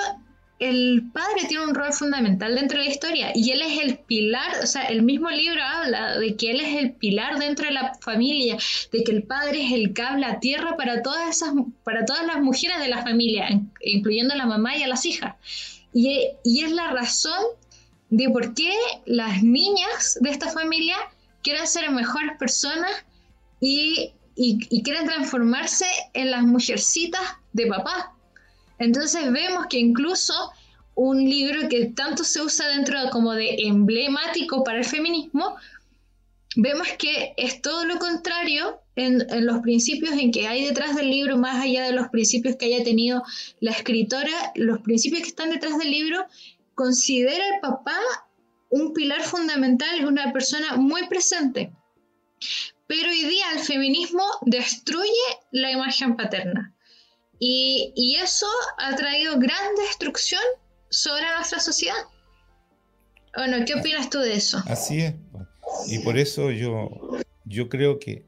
el 0.59 1.09
padre 1.13 1.45
tiene 1.47 1.65
un 1.65 1.73
rol 1.73 1.91
fundamental 1.93 2.55
dentro 2.55 2.77
de 2.77 2.85
la 2.85 2.91
historia 2.91 3.31
y 3.33 3.51
él 3.51 3.61
es 3.61 3.81
el 3.81 3.97
pilar, 3.97 4.59
o 4.61 4.67
sea, 4.67 4.83
el 4.83 5.01
mismo 5.01 5.29
libro 5.29 5.61
habla 5.61 6.17
de 6.17 6.35
que 6.35 6.51
él 6.51 6.61
es 6.61 6.77
el 6.77 6.91
pilar 6.93 7.39
dentro 7.39 7.65
de 7.65 7.73
la 7.73 7.95
familia, 8.01 8.57
de 8.91 9.03
que 9.03 9.11
el 9.11 9.23
padre 9.23 9.65
es 9.65 9.73
el 9.73 9.93
cable 9.93 10.25
a 10.25 10.39
tierra 10.39 10.77
para 10.77 11.01
todas 11.01 11.29
esas, 11.29 11.53
para 11.83 12.05
todas 12.05 12.25
las 12.25 12.41
mujeres 12.41 12.79
de 12.79 12.87
la 12.87 13.01
familia, 13.01 13.49
incluyendo 13.81 14.33
a 14.33 14.37
la 14.37 14.45
mamá 14.45 14.77
y 14.77 14.83
a 14.83 14.87
las 14.87 15.05
hijas. 15.05 15.35
Y, 15.93 16.29
y 16.43 16.63
es 16.63 16.71
la 16.71 16.91
razón 16.91 17.43
de 18.09 18.29
por 18.29 18.53
qué 18.53 18.71
las 19.05 19.43
niñas 19.43 20.17
de 20.21 20.29
esta 20.29 20.49
familia 20.49 20.95
quieren 21.41 21.67
ser 21.67 21.89
mejores 21.91 22.37
personas 22.37 22.91
y, 23.59 24.13
y, 24.35 24.81
quieren 24.83 25.05
transformarse 25.05 25.85
en 26.13 26.31
las 26.31 26.43
mujercitas 26.43 27.21
de 27.53 27.67
papá 27.67 28.13
entonces 28.79 29.31
vemos 29.31 29.67
que 29.69 29.79
incluso 29.79 30.33
un 30.95 31.17
libro 31.17 31.69
que 31.69 31.85
tanto 31.85 32.23
se 32.23 32.41
usa 32.41 32.67
dentro 32.67 32.97
como 33.11 33.33
de 33.33 33.55
emblemático 33.59 34.63
para 34.63 34.79
el 34.79 34.85
feminismo, 34.85 35.55
vemos 36.55 36.87
que 36.99 37.33
es 37.37 37.61
todo 37.61 37.85
lo 37.85 37.97
contrario 37.97 38.79
en, 38.95 39.25
los 39.45 39.59
principios 39.61 40.13
en 40.13 40.31
que 40.31 40.47
hay 40.47 40.65
detrás 40.65 40.95
del 40.95 41.09
libro, 41.09 41.37
más 41.37 41.63
allá 41.63 41.85
de 41.85 41.93
los 41.93 42.09
principios 42.09 42.57
que 42.57 42.65
haya 42.65 42.83
tenido 42.83 43.23
la 43.59 43.71
escritora, 43.71 44.51
los 44.55 44.81
principios 44.81 45.21
que 45.21 45.29
están 45.29 45.49
detrás 45.49 45.77
del 45.77 45.89
libro, 45.89 46.25
considera 46.75 47.43
al 47.53 47.61
papá 47.61 47.97
un 48.69 48.93
pilar 48.93 49.21
fundamental 49.21 50.05
una 50.05 50.31
persona 50.31 50.75
muy 50.75 51.07
presente. 51.07 51.71
Pero 52.95 53.09
hoy 53.09 53.25
día 53.25 53.45
el 53.55 53.59
feminismo 53.59 54.23
destruye 54.43 55.09
la 55.49 55.71
imagen 55.71 56.15
paterna. 56.15 56.75
Y, 57.39 58.15
eso 58.21 58.45
ha 58.77 58.95
traído 58.95 59.39
gran 59.39 59.73
destrucción 59.75 60.43
sobre 60.91 61.23
nuestra 61.35 61.59
sociedad. 61.59 61.97
Bueno, 63.35 63.65
¿qué 63.65 63.73
opinas 63.73 64.11
tú 64.11 64.19
de 64.19 64.35
eso? 64.35 64.61
Así 64.67 65.01
es. 65.01 65.15
Y 65.87 65.99
por 65.99 66.19
eso 66.19 66.51
yo, 66.51 66.91
yo 67.45 67.67
creo 67.67 67.97
que 67.97 68.27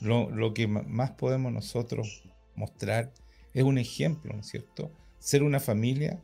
lo, 0.00 0.28
lo, 0.30 0.52
que 0.52 0.66
más 0.66 1.12
podemos 1.12 1.52
nosotros 1.52 2.24
mostrar 2.56 3.12
es 3.54 3.62
un 3.62 3.78
ejemplo, 3.78 4.32
¿no 4.34 4.40
es 4.40 4.48
cierto? 4.48 4.90
Ser 5.20 5.44
una 5.44 5.60
familia 5.60 6.20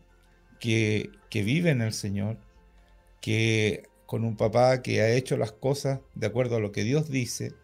que, 0.58 1.12
que 1.30 1.44
vive 1.44 1.70
en 1.70 1.80
el 1.80 1.92
Señor, 1.92 2.38
que 3.20 3.88
con 4.06 4.24
un 4.24 4.36
papá 4.36 4.82
que 4.82 5.00
ha 5.00 5.10
hecho 5.10 5.36
las 5.36 5.52
cosas 5.52 6.00
de 6.16 6.26
acuerdo 6.26 6.56
a 6.56 6.60
lo 6.60 6.72
que 6.72 6.82
Dios 6.82 7.08
dice, 7.08 7.54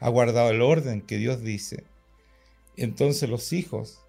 ha 0.00 0.08
guardado 0.08 0.50
el 0.50 0.62
orden 0.62 1.02
que 1.02 1.16
Dios 1.18 1.42
dice, 1.42 1.84
entonces 2.76 3.28
los 3.28 3.52
hijos 3.52 4.00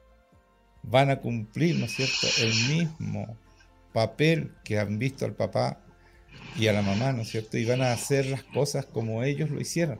van 0.83 1.09
a 1.09 1.19
cumplir, 1.19 1.77
¿no 1.77 1.85
es 1.85 1.93
cierto?, 1.93 2.27
el 2.41 2.53
mismo 2.75 3.37
papel 3.93 4.51
que 4.63 4.79
han 4.79 4.99
visto 4.99 5.25
al 5.25 5.33
papá 5.33 5.81
y 6.57 6.67
a 6.67 6.73
la 6.73 6.81
mamá, 6.81 7.13
¿no 7.13 7.21
es 7.21 7.29
cierto?, 7.29 7.57
y 7.57 7.65
van 7.65 7.81
a 7.81 7.91
hacer 7.91 8.25
las 8.25 8.43
cosas 8.43 8.85
como 8.85 9.23
ellos 9.23 9.49
lo 9.49 9.59
hicieron. 9.59 9.99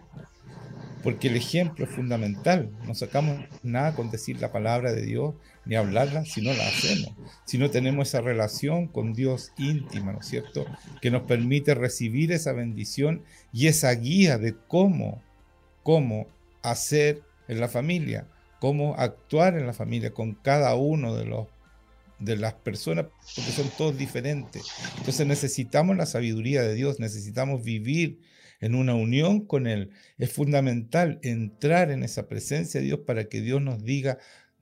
Porque 1.04 1.28
el 1.28 1.38
ejemplo 1.38 1.86
es 1.86 1.92
fundamental. 1.92 2.70
No 2.86 2.96
sacamos 2.96 3.40
nada 3.64 3.96
con 3.96 4.10
decir 4.10 4.42
la 4.42 4.52
palabra 4.52 4.92
de 4.92 5.04
Dios 5.04 5.36
ni 5.64 5.76
hablarla 5.76 6.26
si 6.26 6.42
no 6.42 6.52
la 6.54 6.68
hacemos. 6.68 7.14
Si 7.46 7.58
no 7.58 7.70
tenemos 7.70 8.10
esa 8.10 8.22
relación 8.22 8.88
con 8.88 9.14
Dios 9.14 9.54
íntima, 9.58 10.12
¿no 10.12 10.20
es 10.20 10.26
cierto? 10.26 10.66
Que 11.02 11.12
nos 11.12 11.24
permite 11.24 11.76
recibir 11.76 12.32
esa 12.32 12.52
bendición 12.52 13.24
y 13.54 13.68
esa 13.68 13.92
guía 13.92 14.38
de 14.38 14.56
cómo, 14.68 15.22
cómo 15.88 16.28
hacer 16.64 17.22
en 17.48 17.62
la 17.62 17.70
familia 17.70 18.28
cómo 18.60 18.96
actuar 18.96 19.58
en 19.58 19.66
la 19.66 19.72
familia 19.74 20.14
con 20.14 20.34
cada 20.36 20.76
uno 20.76 21.16
de 21.16 21.24
los 21.24 21.48
de 22.20 22.36
las 22.36 22.56
personas, 22.56 23.06
porque 23.36 23.52
son 23.52 23.70
todos 23.78 23.98
diferentes. 23.98 24.64
Entonces 24.98 25.26
necesitamos 25.26 25.96
la 25.96 26.08
sabiduría 26.08 26.64
de 26.64 26.74
Dios, 26.74 27.00
necesitamos 27.00 27.64
vivir 27.64 28.20
en 28.60 28.76
una 28.76 28.96
unión 28.96 29.46
con 29.46 29.68
Él. 29.68 29.92
Es 30.18 30.34
fundamental 30.34 31.20
entrar 31.22 31.90
en 31.92 32.02
esa 32.02 32.28
presencia 32.28 32.82
de 32.82 32.88
Dios 32.88 33.00
para 33.06 33.30
que 33.30 33.40
Dios 33.40 33.62
nos 33.62 33.84
diga 33.84 34.18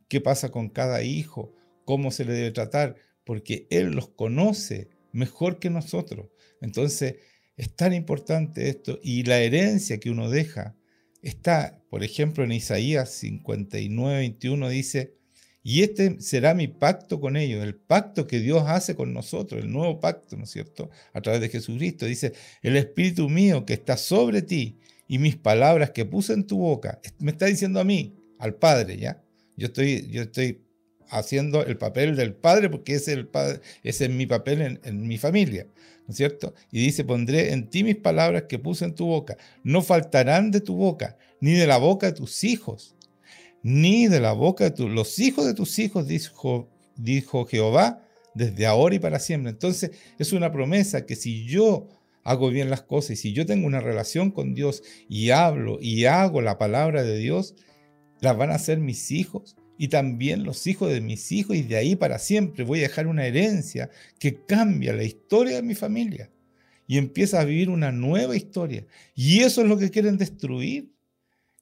qué 0.09 0.21
pasa 0.21 0.49
con 0.49 0.67
cada 0.69 1.01
hijo, 1.01 1.55
cómo 1.85 2.11
se 2.11 2.25
le 2.25 2.33
debe 2.33 2.51
tratar, 2.51 2.97
porque 3.23 3.67
Él 3.71 3.91
los 3.91 4.09
conoce 4.09 4.89
mejor 5.11 5.57
que 5.57 5.71
nosotros. 5.71 6.27
Entonces 6.59 7.15
es 7.57 7.73
tan 7.73 7.93
importante 7.93 8.67
esto 8.67 8.99
y 9.01 9.23
la 9.23 9.39
herencia 9.39 9.97
que 9.97 10.11
uno 10.11 10.29
deja 10.29 10.75
Está, 11.25 11.81
por 11.89 12.03
ejemplo, 12.03 12.43
en 12.43 12.51
Isaías 12.51 13.09
59, 13.09 14.19
21 14.19 14.69
dice, 14.69 15.15
y 15.63 15.81
este 15.81 16.21
será 16.21 16.53
mi 16.53 16.67
pacto 16.67 17.19
con 17.19 17.35
ellos, 17.35 17.63
el 17.63 17.73
pacto 17.73 18.27
que 18.27 18.39
Dios 18.39 18.65
hace 18.67 18.93
con 18.93 19.11
nosotros, 19.11 19.63
el 19.63 19.71
nuevo 19.71 19.99
pacto, 19.99 20.37
¿no 20.37 20.43
es 20.43 20.51
cierto? 20.51 20.91
A 21.13 21.21
través 21.21 21.41
de 21.41 21.49
Jesucristo. 21.49 22.05
Dice, 22.05 22.33
el 22.61 22.77
Espíritu 22.77 23.27
mío 23.27 23.65
que 23.65 23.73
está 23.73 23.97
sobre 23.97 24.43
ti 24.43 24.77
y 25.07 25.17
mis 25.17 25.35
palabras 25.35 25.89
que 25.89 26.05
puse 26.05 26.33
en 26.33 26.45
tu 26.45 26.59
boca, 26.59 27.01
me 27.17 27.31
está 27.31 27.47
diciendo 27.47 27.79
a 27.79 27.83
mí, 27.83 28.15
al 28.37 28.53
Padre, 28.53 28.97
¿ya? 28.97 29.23
Yo 29.57 29.65
estoy, 29.65 30.07
yo 30.11 30.21
estoy 30.21 30.61
haciendo 31.09 31.65
el 31.65 31.79
papel 31.79 32.15
del 32.15 32.35
Padre 32.35 32.69
porque 32.69 32.93
ese 32.93 33.13
es, 33.13 33.17
el 33.17 33.27
padre, 33.27 33.61
ese 33.81 34.05
es 34.05 34.11
mi 34.11 34.27
papel 34.27 34.61
en, 34.61 34.79
en 34.83 35.07
mi 35.07 35.17
familia. 35.17 35.65
¿No 36.07 36.11
es 36.11 36.17
cierto? 36.17 36.53
Y 36.71 36.79
dice, 36.85 37.03
pondré 37.03 37.53
en 37.53 37.69
ti 37.69 37.83
mis 37.83 37.95
palabras 37.95 38.43
que 38.47 38.59
puse 38.59 38.85
en 38.85 38.95
tu 38.95 39.05
boca. 39.05 39.37
No 39.63 39.81
faltarán 39.81 40.51
de 40.51 40.61
tu 40.61 40.75
boca, 40.75 41.17
ni 41.39 41.53
de 41.53 41.67
la 41.67 41.77
boca 41.77 42.07
de 42.07 42.13
tus 42.13 42.43
hijos, 42.43 42.95
ni 43.63 44.07
de 44.07 44.19
la 44.19 44.33
boca 44.33 44.69
de 44.69 44.87
los 44.87 45.17
hijos 45.19 45.45
de 45.45 45.53
tus 45.53 45.79
hijos, 45.79 46.07
dijo, 46.07 46.69
dijo 46.95 47.45
Jehová, 47.45 48.03
desde 48.35 48.67
ahora 48.67 48.95
y 48.95 48.99
para 48.99 49.19
siempre. 49.19 49.49
Entonces, 49.49 49.91
es 50.19 50.33
una 50.33 50.51
promesa 50.51 51.05
que 51.05 51.15
si 51.15 51.45
yo 51.45 51.87
hago 52.23 52.49
bien 52.49 52.69
las 52.69 52.81
cosas 52.81 53.11
y 53.11 53.15
si 53.15 53.33
yo 53.33 53.45
tengo 53.45 53.65
una 53.65 53.79
relación 53.79 54.29
con 54.31 54.53
Dios 54.53 54.83
y 55.09 55.31
hablo 55.31 55.79
y 55.81 56.05
hago 56.05 56.41
la 56.41 56.57
palabra 56.57 57.03
de 57.03 57.17
Dios, 57.17 57.55
las 58.19 58.37
van 58.37 58.51
a 58.51 58.55
hacer 58.55 58.79
mis 58.79 59.11
hijos 59.11 59.55
y 59.77 59.89
también 59.89 60.43
los 60.43 60.67
hijos 60.67 60.91
de 60.91 61.01
mis 61.01 61.31
hijos 61.31 61.55
y 61.55 61.63
de 61.63 61.77
ahí 61.77 61.95
para 61.95 62.19
siempre 62.19 62.63
voy 62.63 62.79
a 62.79 62.83
dejar 62.83 63.07
una 63.07 63.25
herencia 63.25 63.89
que 64.19 64.45
cambia 64.45 64.93
la 64.93 65.03
historia 65.03 65.55
de 65.55 65.61
mi 65.61 65.75
familia 65.75 66.31
y 66.87 66.97
empieza 66.97 67.39
a 67.39 67.45
vivir 67.45 67.69
una 67.69 67.91
nueva 67.91 68.35
historia. 68.35 68.85
Y 69.15 69.39
eso 69.39 69.61
es 69.61 69.67
lo 69.67 69.77
que 69.77 69.89
quieren 69.89 70.17
destruir. 70.17 70.91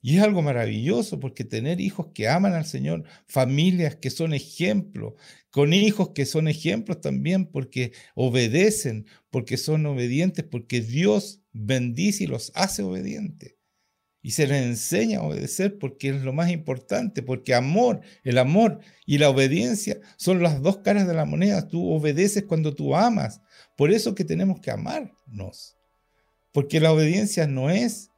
Y 0.01 0.17
es 0.17 0.21
algo 0.21 0.41
maravilloso 0.41 1.17
porque 1.21 1.45
tener 1.45 1.79
hijos 1.79 2.07
que 2.13 2.27
aman 2.27 2.53
al 2.53 2.65
Señor, 2.65 3.05
familias 3.25 3.95
que 3.95 4.09
son 4.09 4.33
ejemplos, 4.33 5.13
con 5.49 5.71
hijos 5.71 6.09
que 6.09 6.25
son 6.25 6.49
ejemplos 6.49 6.99
también 6.99 7.45
porque 7.45 7.93
obedecen, 8.13 9.05
porque 9.29 9.55
son 9.55 9.85
obedientes, 9.85 10.43
porque 10.43 10.81
Dios 10.81 11.41
bendice 11.53 12.25
y 12.25 12.27
los 12.27 12.51
hace 12.53 12.83
obedientes 12.83 13.55
y 14.25 14.31
se 14.31 14.47
les 14.47 14.63
enseña 14.63 15.19
a 15.19 15.23
obedecer 15.23 15.77
porque 15.77 16.09
es 16.09 16.23
lo 16.23 16.31
más 16.31 16.49
importante, 16.49 17.21
porque 17.21 17.53
amor, 17.53 17.99
el 18.23 18.37
amor 18.37 18.79
y 19.05 19.17
la 19.17 19.29
obediencia 19.29 19.99
son 20.15 20.41
las 20.41 20.61
dos 20.61 20.77
caras 20.77 21.05
de 21.05 21.13
la 21.13 21.25
moneda. 21.25 21.67
Tú 21.67 21.91
obedeces 21.91 22.45
cuando 22.45 22.73
tú 22.73 22.95
amas. 22.95 23.41
Por 23.75 23.91
eso 23.91 24.15
que 24.15 24.23
tenemos 24.23 24.61
que 24.61 24.71
amarnos. 24.71 25.75
Porque 26.53 26.79
la 26.79 26.93
obediencia 26.93 27.47
no 27.47 27.69
es 27.69 28.11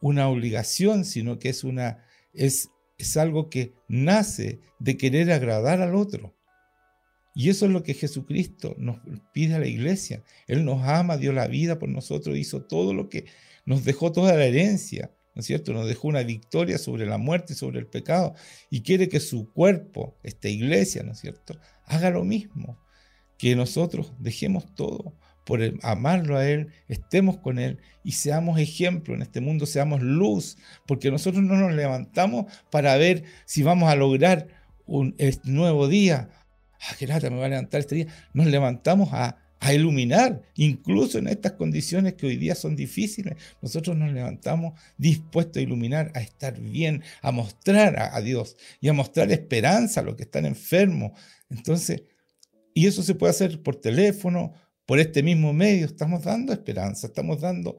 una 0.00 0.28
obligación, 0.28 1.04
sino 1.04 1.38
que 1.38 1.50
es 1.50 1.62
una 1.62 2.04
es, 2.32 2.68
es 2.98 3.16
algo 3.16 3.48
que 3.48 3.72
nace 3.86 4.58
de 4.80 4.96
querer 4.96 5.30
agradar 5.30 5.80
al 5.80 5.94
otro. 5.94 6.34
Y 7.36 7.50
eso 7.50 7.66
es 7.66 7.72
lo 7.72 7.84
que 7.84 7.94
Jesucristo 7.94 8.74
nos 8.78 8.98
pide 9.32 9.54
a 9.54 9.60
la 9.60 9.68
iglesia. 9.68 10.24
Él 10.48 10.64
nos 10.64 10.82
ama, 10.82 11.18
dio 11.18 11.32
la 11.32 11.46
vida 11.46 11.78
por 11.78 11.88
nosotros, 11.88 12.36
hizo 12.36 12.64
todo 12.64 12.92
lo 12.92 13.08
que 13.08 13.26
nos 13.64 13.84
dejó 13.84 14.10
toda 14.10 14.34
la 14.34 14.44
herencia 14.44 15.12
¿no 15.34 15.40
es 15.40 15.46
cierto? 15.46 15.72
Nos 15.72 15.88
dejó 15.88 16.08
una 16.08 16.22
victoria 16.22 16.78
sobre 16.78 17.06
la 17.06 17.18
muerte 17.18 17.54
y 17.54 17.56
sobre 17.56 17.80
el 17.80 17.86
pecado 17.86 18.34
y 18.70 18.82
quiere 18.82 19.08
que 19.08 19.20
su 19.20 19.50
cuerpo, 19.52 20.18
esta 20.22 20.48
iglesia, 20.48 21.02
¿no 21.02 21.12
es 21.12 21.20
cierto?, 21.20 21.58
haga 21.86 22.10
lo 22.10 22.24
mismo, 22.24 22.78
que 23.38 23.56
nosotros 23.56 24.12
dejemos 24.18 24.74
todo 24.74 25.16
por 25.44 25.60
amarlo 25.82 26.36
a 26.36 26.48
Él, 26.48 26.68
estemos 26.88 27.38
con 27.38 27.58
Él 27.58 27.78
y 28.04 28.12
seamos 28.12 28.60
ejemplo 28.60 29.14
en 29.14 29.22
este 29.22 29.40
mundo, 29.40 29.66
seamos 29.66 30.00
luz, 30.00 30.56
porque 30.86 31.10
nosotros 31.10 31.42
no 31.42 31.56
nos 31.56 31.72
levantamos 31.72 32.52
para 32.70 32.96
ver 32.96 33.24
si 33.44 33.62
vamos 33.62 33.90
a 33.90 33.96
lograr 33.96 34.48
un 34.86 35.16
nuevo 35.44 35.88
día. 35.88 36.28
Ah, 36.80 36.94
qué 36.98 37.06
lata, 37.06 37.30
me 37.30 37.38
va 37.38 37.46
a 37.46 37.48
levantar 37.48 37.80
este 37.80 37.94
día. 37.94 38.06
Nos 38.32 38.46
levantamos 38.46 39.10
a, 39.62 39.74
iluminar, 39.74 40.42
incluso 40.56 41.18
en 41.18 41.28
estas 41.28 41.52
condiciones 41.52 42.14
que 42.14 42.26
hoy 42.26 42.36
día 42.36 42.54
son 42.54 42.76
difíciles. 42.76 43.36
Nosotros 43.60 43.96
nos 43.96 44.12
levantamos 44.12 44.78
dispuestos 44.96 45.58
a 45.58 45.62
iluminar, 45.62 46.10
a 46.14 46.20
estar 46.20 46.60
bien, 46.60 47.02
a 47.22 47.32
mostrar 47.32 47.96
a, 47.98 48.20
Dios 48.20 48.56
y 48.80 48.88
a 48.88 48.92
mostrar 48.92 49.30
esperanza 49.30 50.00
a 50.00 50.02
los 50.02 50.16
que 50.16 50.24
están 50.24 50.46
enfermos. 50.46 51.12
Entonces, 51.48 52.02
y 52.74 52.86
eso 52.86 53.02
se 53.02 53.14
puede 53.14 53.30
hacer 53.30 53.62
por 53.62 53.76
teléfono, 53.76 54.52
por 54.86 54.98
este 54.98 55.22
mismo 55.22 55.52
medio. 55.52 55.86
Estamos 55.86 56.24
dando 56.24 56.52
esperanza, 56.52 57.06
estamos 57.06 57.40
dando 57.40 57.78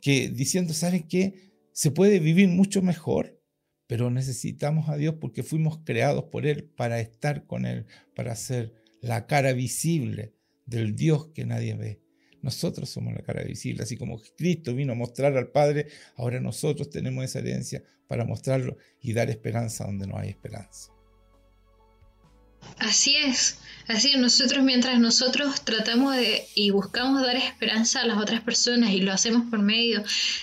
que 0.00 0.28
diciendo, 0.28 0.72
¿saben 0.74 1.08
qué? 1.08 1.52
Se 1.72 1.90
puede 1.90 2.20
vivir 2.20 2.48
mucho 2.48 2.82
mejor, 2.82 3.40
pero 3.86 4.10
necesitamos 4.10 4.88
a 4.88 4.96
Dios 4.96 5.16
porque 5.20 5.42
fuimos 5.42 5.78
creados 5.84 6.24
por 6.24 6.46
Él 6.46 6.64
para 6.64 7.00
estar 7.00 7.46
con 7.46 7.66
Él, 7.66 7.86
para 8.14 8.36
ser 8.36 8.74
la 9.00 9.26
cara 9.26 9.52
visible 9.52 10.34
del 10.66 10.96
Dios 10.96 11.28
que 11.34 11.44
nadie 11.44 11.74
ve. 11.74 12.00
Nosotros 12.42 12.90
somos 12.90 13.14
la 13.14 13.22
cara 13.22 13.42
visible, 13.42 13.82
así 13.82 13.96
como 13.96 14.20
Cristo 14.36 14.74
vino 14.74 14.92
a 14.92 14.96
mostrar 14.96 15.36
al 15.36 15.50
Padre, 15.50 15.86
ahora 16.16 16.40
nosotros 16.40 16.90
tenemos 16.90 17.24
esa 17.24 17.38
herencia 17.38 17.82
para 18.06 18.24
mostrarlo 18.24 18.76
y 19.00 19.14
dar 19.14 19.30
esperanza 19.30 19.84
donde 19.84 20.06
no 20.06 20.18
hay 20.18 20.28
esperanza. 20.28 20.93
Así 22.78 23.16
es. 23.16 23.58
Así, 23.86 24.16
nosotros 24.16 24.64
mientras 24.64 24.98
nosotros 24.98 25.62
tratamos 25.62 26.16
de 26.16 26.46
y 26.54 26.70
buscamos 26.70 27.20
dar 27.20 27.36
esperanza 27.36 28.00
a 28.00 28.06
las 28.06 28.16
otras 28.16 28.40
personas 28.40 28.92
y 28.92 29.02
lo 29.02 29.12
hacemos 29.12 29.50
por 29.50 29.58
medio 29.58 30.02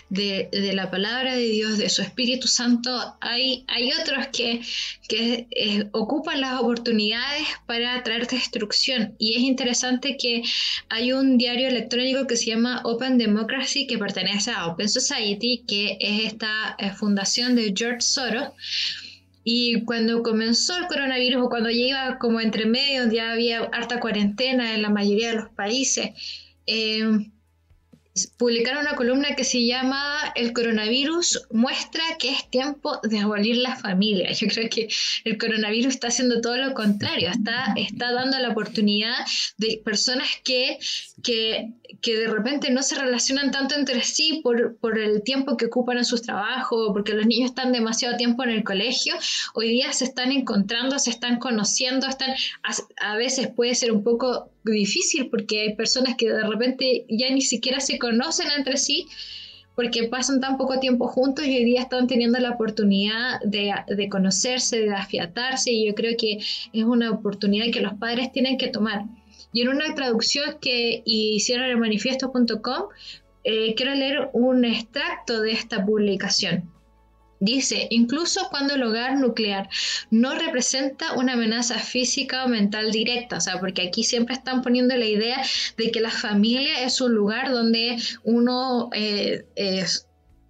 de, 0.10 0.48
la 0.76 0.92
palabra 0.92 1.36
de 1.36 1.46
Dios, 1.46 1.80
de 1.80 1.90
su 1.90 2.04
Espíritu 2.04 2.48
Santo, 2.48 3.16
hay, 3.20 3.66
hay 3.68 3.92
otros 3.94 4.28
que, 4.28 4.62
que 5.08 5.48
eh, 5.50 5.90
ocupan 5.92 6.40
las 6.40 6.60
oportunidades 6.60 7.48
para 7.66 8.04
traer 8.04 8.28
destrucción. 8.28 9.16
Y 9.18 9.34
es 9.36 9.42
interesante 9.42 10.18
que 10.18 10.44
hay 10.90 11.12
un 11.12 11.40
diario 11.40 11.68
electrónico 11.68 12.28
que 12.28 12.38
se 12.38 12.46
llama 12.46 12.82
Open 12.84 13.18
Democracy, 13.18 13.88
que 13.88 13.98
pertenece 13.98 14.52
a 14.52 14.68
Open 14.68 14.88
Society, 14.88 15.64
que 15.68 15.98
es 16.00 16.32
esta 16.32 16.76
eh, 16.78 16.92
fundación 16.92 17.56
de 17.56 17.74
George 17.76 18.02
Soros 18.02 18.50
y 19.44 19.84
cuando 19.86 20.24
comenzó 20.24 20.78
el 20.78 20.88
coronavirus 20.88 21.46
o 21.46 21.50
cuando 21.50 21.70
iba 21.70 22.18
como 22.20 22.40
entre 22.40 22.66
medio, 22.66 23.12
ya 23.12 23.32
había 23.32 23.62
harta 23.72 24.00
cuarentena 24.00 24.76
en 24.76 24.82
la 24.82 24.90
mayoría 24.90 25.30
de 25.30 25.36
los 25.36 25.50
países, 25.50 26.12
eh, 26.68 27.32
publicaron 28.38 28.82
una 28.82 28.96
columna 28.96 29.36
que 29.36 29.44
se 29.44 29.66
llama 29.66 30.34
El 30.36 30.52
coronavirus 30.54 31.48
muestra 31.52 32.04
que 32.20 32.30
es 32.30 32.50
tiempo 32.50 33.00
de 33.04 33.20
abolir 33.20 33.58
la 33.58 33.76
familia. 33.76 34.32
Yo 34.34 34.48
creo 34.48 34.70
que 34.70 34.90
el 35.24 35.38
coronavirus 35.38 35.94
está 35.94 36.08
haciendo 36.08 36.42
todo 36.42 36.58
lo 36.58 36.74
contrario, 36.74 37.30
está, 37.30 37.74
está 37.78 38.12
dando 38.12 38.38
la 38.40 38.50
oportunidad 38.50 39.16
de 39.58 39.82
personas 39.84 40.28
que, 40.44 40.78
que, 41.24 41.72
que 42.02 42.18
de 42.18 42.28
repente 42.28 42.70
no 42.70 42.84
se 42.84 42.96
relacionan 42.96 43.52
tanto 43.52 43.76
entre 43.76 44.04
sí 44.04 44.42
por, 44.44 44.78
por 44.78 45.00
el 45.00 45.24
tiempo 45.24 45.56
que 45.56 45.68
ocupan 45.68 45.98
en 45.98 46.06
sus 46.06 46.22
trabajos, 46.22 46.90
porque 46.94 47.14
los 47.14 47.26
niños 47.26 47.52
están 47.52 47.72
demasiado 47.72 48.18
tiempo 48.18 48.44
en 48.44 48.50
el 48.50 48.64
colegio, 48.64 49.16
hoy 49.54 49.70
día 49.70 49.94
se 49.94 50.04
están 50.04 50.32
encontrando, 50.32 51.00
se 51.00 51.10
están 51.10 51.38
conociendo, 51.40 52.08
están 52.08 52.36
a 53.02 53.16
veces 53.16 53.48
puede 53.48 53.76
ser 53.76 53.92
un 53.92 54.04
poco 54.04 54.51
difícil 54.64 55.30
porque 55.30 55.62
hay 55.62 55.76
personas 55.76 56.16
que 56.16 56.30
de 56.30 56.48
repente 56.48 57.06
ya 57.10 57.30
ni 57.30 57.42
siquiera 57.42 57.80
se 57.80 57.98
conocen 57.98 58.48
entre 58.56 58.78
sí 58.78 59.08
porque 59.76 60.08
pasan 60.08 60.42
tan 60.42 60.58
poco 60.58 60.80
tiempo 60.80 61.08
juntos 61.08 61.46
y 61.46 61.56
hoy 61.56 61.66
día 61.66 61.82
están 61.82 62.08
teniendo 62.08 62.40
la 62.40 62.52
oportunidad 62.52 63.40
de, 63.42 63.74
de, 63.88 64.10
conocerse, 64.10 64.82
de 64.82 64.94
afiatarse 64.94 65.72
y 65.72 65.88
yo 65.88 65.96
creo 65.96 66.16
que 66.18 66.38
es 66.38 66.84
una 66.84 67.12
oportunidad 67.12 67.72
que 67.72 67.82
los 67.82 67.94
padres 67.94 68.32
tienen 68.32 68.58
que 68.58 68.68
tomar. 68.68 69.06
Y 69.54 69.62
en 69.62 69.70
una 69.70 69.96
traducción 69.96 70.58
que 70.62 71.02
hicieron 71.06 71.70
en 71.70 71.80
manifiesto.com, 71.80 72.84
eh, 73.44 73.74
quiero 73.76 73.96
leer 73.96 74.30
un 74.34 74.66
extracto 74.66 75.42
de 75.42 75.52
esta 75.52 75.86
publicación. 75.86 76.70
Dice, 77.44 77.88
incluso 77.90 78.50
cuando 78.52 78.76
el 78.76 78.84
hogar 78.84 79.18
nuclear 79.18 79.68
no 80.12 80.36
representa 80.36 81.14
una 81.14 81.34
amenaza 81.34 81.80
física 81.80 82.46
o 82.46 82.48
mental 82.48 82.92
directa, 82.92 83.38
o 83.38 83.42
sea, 83.42 83.60
porque 83.60 83.82
aquí 83.82 84.04
siempre 84.04 84.36
están 84.36 84.62
poniendo 84.62 84.96
la 84.96 85.08
idea 85.08 85.42
de 85.76 85.90
que 85.90 86.02
la 86.02 86.12
familia 86.12 86.84
es 86.84 87.02
un 87.02 87.16
lugar 87.16 87.50
donde 87.50 87.98
uno 88.24 88.92
eh, 88.94 89.44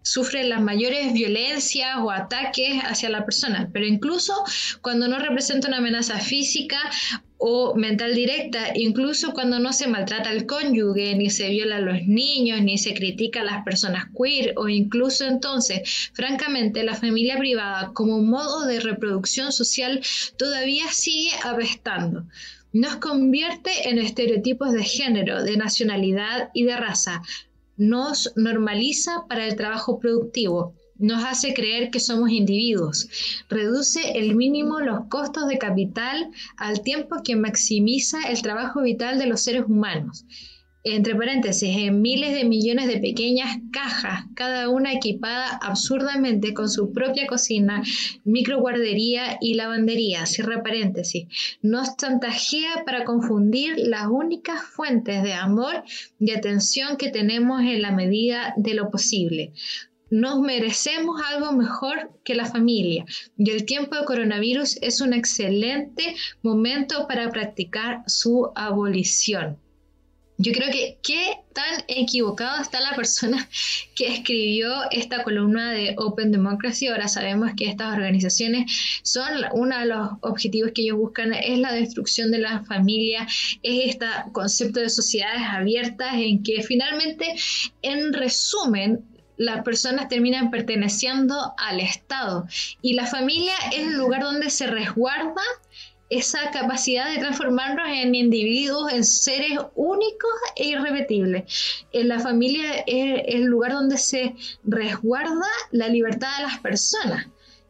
sufre 0.01 0.43
las 0.43 0.61
mayores 0.61 1.13
violencias 1.13 1.95
o 1.99 2.11
ataques 2.11 2.81
hacia 2.83 3.09
la 3.09 3.23
persona, 3.23 3.69
pero 3.71 3.85
incluso 3.85 4.43
cuando 4.81 5.07
no 5.07 5.17
representa 5.17 5.69
una 5.69 5.77
amenaza 5.77 6.19
física 6.19 6.77
o 7.43 7.73
mental 7.73 8.13
directa, 8.13 8.67
incluso 8.75 9.33
cuando 9.33 9.57
no 9.57 9.73
se 9.73 9.87
maltrata 9.87 10.29
al 10.29 10.45
cónyuge, 10.45 11.15
ni 11.15 11.31
se 11.31 11.49
viola 11.49 11.77
a 11.77 11.81
los 11.81 12.03
niños, 12.03 12.61
ni 12.61 12.77
se 12.77 12.93
critica 12.93 13.41
a 13.41 13.43
las 13.43 13.63
personas 13.63 14.05
queer, 14.15 14.53
o 14.57 14.69
incluso 14.69 15.25
entonces, 15.25 16.11
francamente, 16.13 16.83
la 16.83 16.93
familia 16.93 17.39
privada 17.39 17.93
como 17.93 18.21
modo 18.21 18.67
de 18.67 18.79
reproducción 18.79 19.51
social 19.51 20.01
todavía 20.37 20.85
sigue 20.91 21.31
apestando. 21.43 22.25
Nos 22.73 22.97
convierte 22.97 23.89
en 23.89 23.97
estereotipos 23.97 24.71
de 24.71 24.83
género, 24.83 25.43
de 25.43 25.57
nacionalidad 25.57 26.51
y 26.53 26.65
de 26.65 26.77
raza. 26.77 27.23
Nos 27.75 28.33
normaliza 28.35 29.25
para 29.27 29.47
el 29.47 29.55
trabajo 29.55 29.97
productivo 29.97 30.75
nos 31.01 31.23
hace 31.25 31.53
creer 31.53 31.89
que 31.89 31.99
somos 31.99 32.31
individuos, 32.31 33.09
reduce 33.49 34.17
el 34.17 34.35
mínimo 34.35 34.79
los 34.79 35.05
costos 35.07 35.47
de 35.47 35.57
capital 35.57 36.29
al 36.57 36.81
tiempo 36.81 37.17
que 37.23 37.35
maximiza 37.35 38.29
el 38.29 38.41
trabajo 38.41 38.81
vital 38.81 39.19
de 39.19 39.27
los 39.27 39.41
seres 39.41 39.65
humanos. 39.67 40.25
Entre 40.83 41.13
paréntesis, 41.15 41.77
en 41.77 42.01
miles 42.01 42.33
de 42.33 42.43
millones 42.43 42.87
de 42.87 42.97
pequeñas 42.97 43.55
cajas, 43.71 44.25
cada 44.33 44.67
una 44.67 44.93
equipada 44.93 45.59
absurdamente 45.61 46.55
con 46.55 46.69
su 46.69 46.91
propia 46.91 47.27
cocina, 47.27 47.83
microguardería 48.23 49.37
y 49.39 49.53
lavandería, 49.53 50.25
cierra 50.25 50.63
paréntesis, 50.63 51.27
nos 51.61 51.97
chantajea 51.97 52.83
para 52.83 53.05
confundir 53.05 53.75
las 53.77 54.07
únicas 54.07 54.63
fuentes 54.63 55.21
de 55.21 55.33
amor 55.33 55.83
y 56.19 56.31
atención 56.31 56.97
que 56.97 57.11
tenemos 57.11 57.61
en 57.61 57.83
la 57.83 57.91
medida 57.91 58.55
de 58.57 58.73
lo 58.73 58.89
posible 58.89 59.53
nos 60.11 60.39
merecemos 60.41 61.21
algo 61.31 61.53
mejor 61.53 62.11
que 62.23 62.35
la 62.35 62.45
familia 62.45 63.05
y 63.37 63.49
el 63.49 63.65
tiempo 63.65 63.95
de 63.95 64.05
coronavirus 64.05 64.77
es 64.81 65.01
un 65.01 65.13
excelente 65.13 66.15
momento 66.43 67.07
para 67.07 67.29
practicar 67.31 68.03
su 68.07 68.51
abolición. 68.53 69.57
Yo 70.37 70.53
creo 70.53 70.71
que 70.71 70.97
qué 71.03 71.37
tan 71.53 71.83
equivocado 71.87 72.61
está 72.61 72.81
la 72.81 72.95
persona 72.95 73.47
que 73.95 74.07
escribió 74.07 74.89
esta 74.89 75.23
columna 75.23 75.71
de 75.71 75.93
Open 75.97 76.31
Democracy. 76.31 76.87
Ahora 76.87 77.07
sabemos 77.07 77.51
que 77.55 77.69
estas 77.69 77.93
organizaciones 77.93 78.99
son 79.03 79.27
uno 79.53 79.77
de 79.77 79.85
los 79.85 80.09
objetivos 80.21 80.71
que 80.73 80.81
ellos 80.81 80.97
buscan 80.97 81.33
es 81.33 81.59
la 81.59 81.73
destrucción 81.73 82.31
de 82.31 82.39
la 82.39 82.63
familia, 82.63 83.27
es 83.61 83.89
este 83.93 84.07
concepto 84.31 84.79
de 84.79 84.89
sociedades 84.89 85.43
abiertas 85.47 86.15
en 86.15 86.41
que 86.41 86.63
finalmente, 86.63 87.35
en 87.83 88.11
resumen, 88.11 89.05
las 89.41 89.63
personas 89.63 90.07
terminan 90.07 90.51
perteneciendo 90.51 91.55
al 91.57 91.79
Estado 91.79 92.45
y 92.83 92.93
la 92.93 93.07
familia 93.07 93.55
es 93.71 93.87
el 93.87 93.97
lugar 93.97 94.21
donde 94.21 94.51
se 94.51 94.67
resguarda 94.67 95.41
esa 96.11 96.51
capacidad 96.51 97.11
de 97.11 97.17
transformarnos 97.17 97.87
en 97.89 98.13
individuos, 98.13 98.93
en 98.93 99.03
seres 99.03 99.57
únicos 99.73 100.31
e 100.55 100.67
irrepetibles. 100.67 101.85
En 101.91 102.09
la 102.09 102.19
familia 102.19 102.83
es 102.85 103.23
el 103.29 103.45
lugar 103.45 103.71
donde 103.71 103.97
se 103.97 104.35
resguarda 104.63 105.47
la 105.71 105.87
libertad 105.87 106.37
de 106.37 106.43
las 106.43 106.59
personas. 106.59 107.25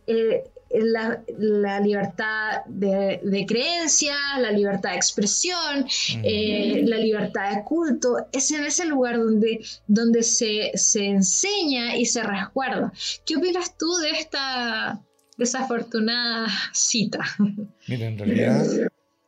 Eh, 0.08 0.44
la, 0.74 1.80
libertad 1.80 2.66
de, 2.68 3.46
creencia, 3.48 4.16
la 4.40 4.52
libertad 4.52 4.92
de 4.92 4.96
expresión, 4.96 5.86
eh, 6.24 6.84
la 6.86 6.98
libertad 6.98 7.56
de 7.56 7.64
culto. 7.64 8.28
Es 8.32 8.52
en 8.52 8.64
ese 8.64 8.86
lugar 8.86 9.18
donde, 9.18 9.64
donde 9.88 10.24
se, 10.24 10.72
enseña 10.96 11.96
y 11.96 12.06
se 12.06 12.24
resguarda. 12.24 12.92
¿Qué 13.26 13.36
opinas 13.36 13.78
tú 13.78 13.88
de 13.98 14.12
esta 14.12 15.02
desafortunada 15.38 16.48
cita? 16.74 17.20
Mira, 17.88 18.08
en 18.08 18.18
realidad 18.18 18.66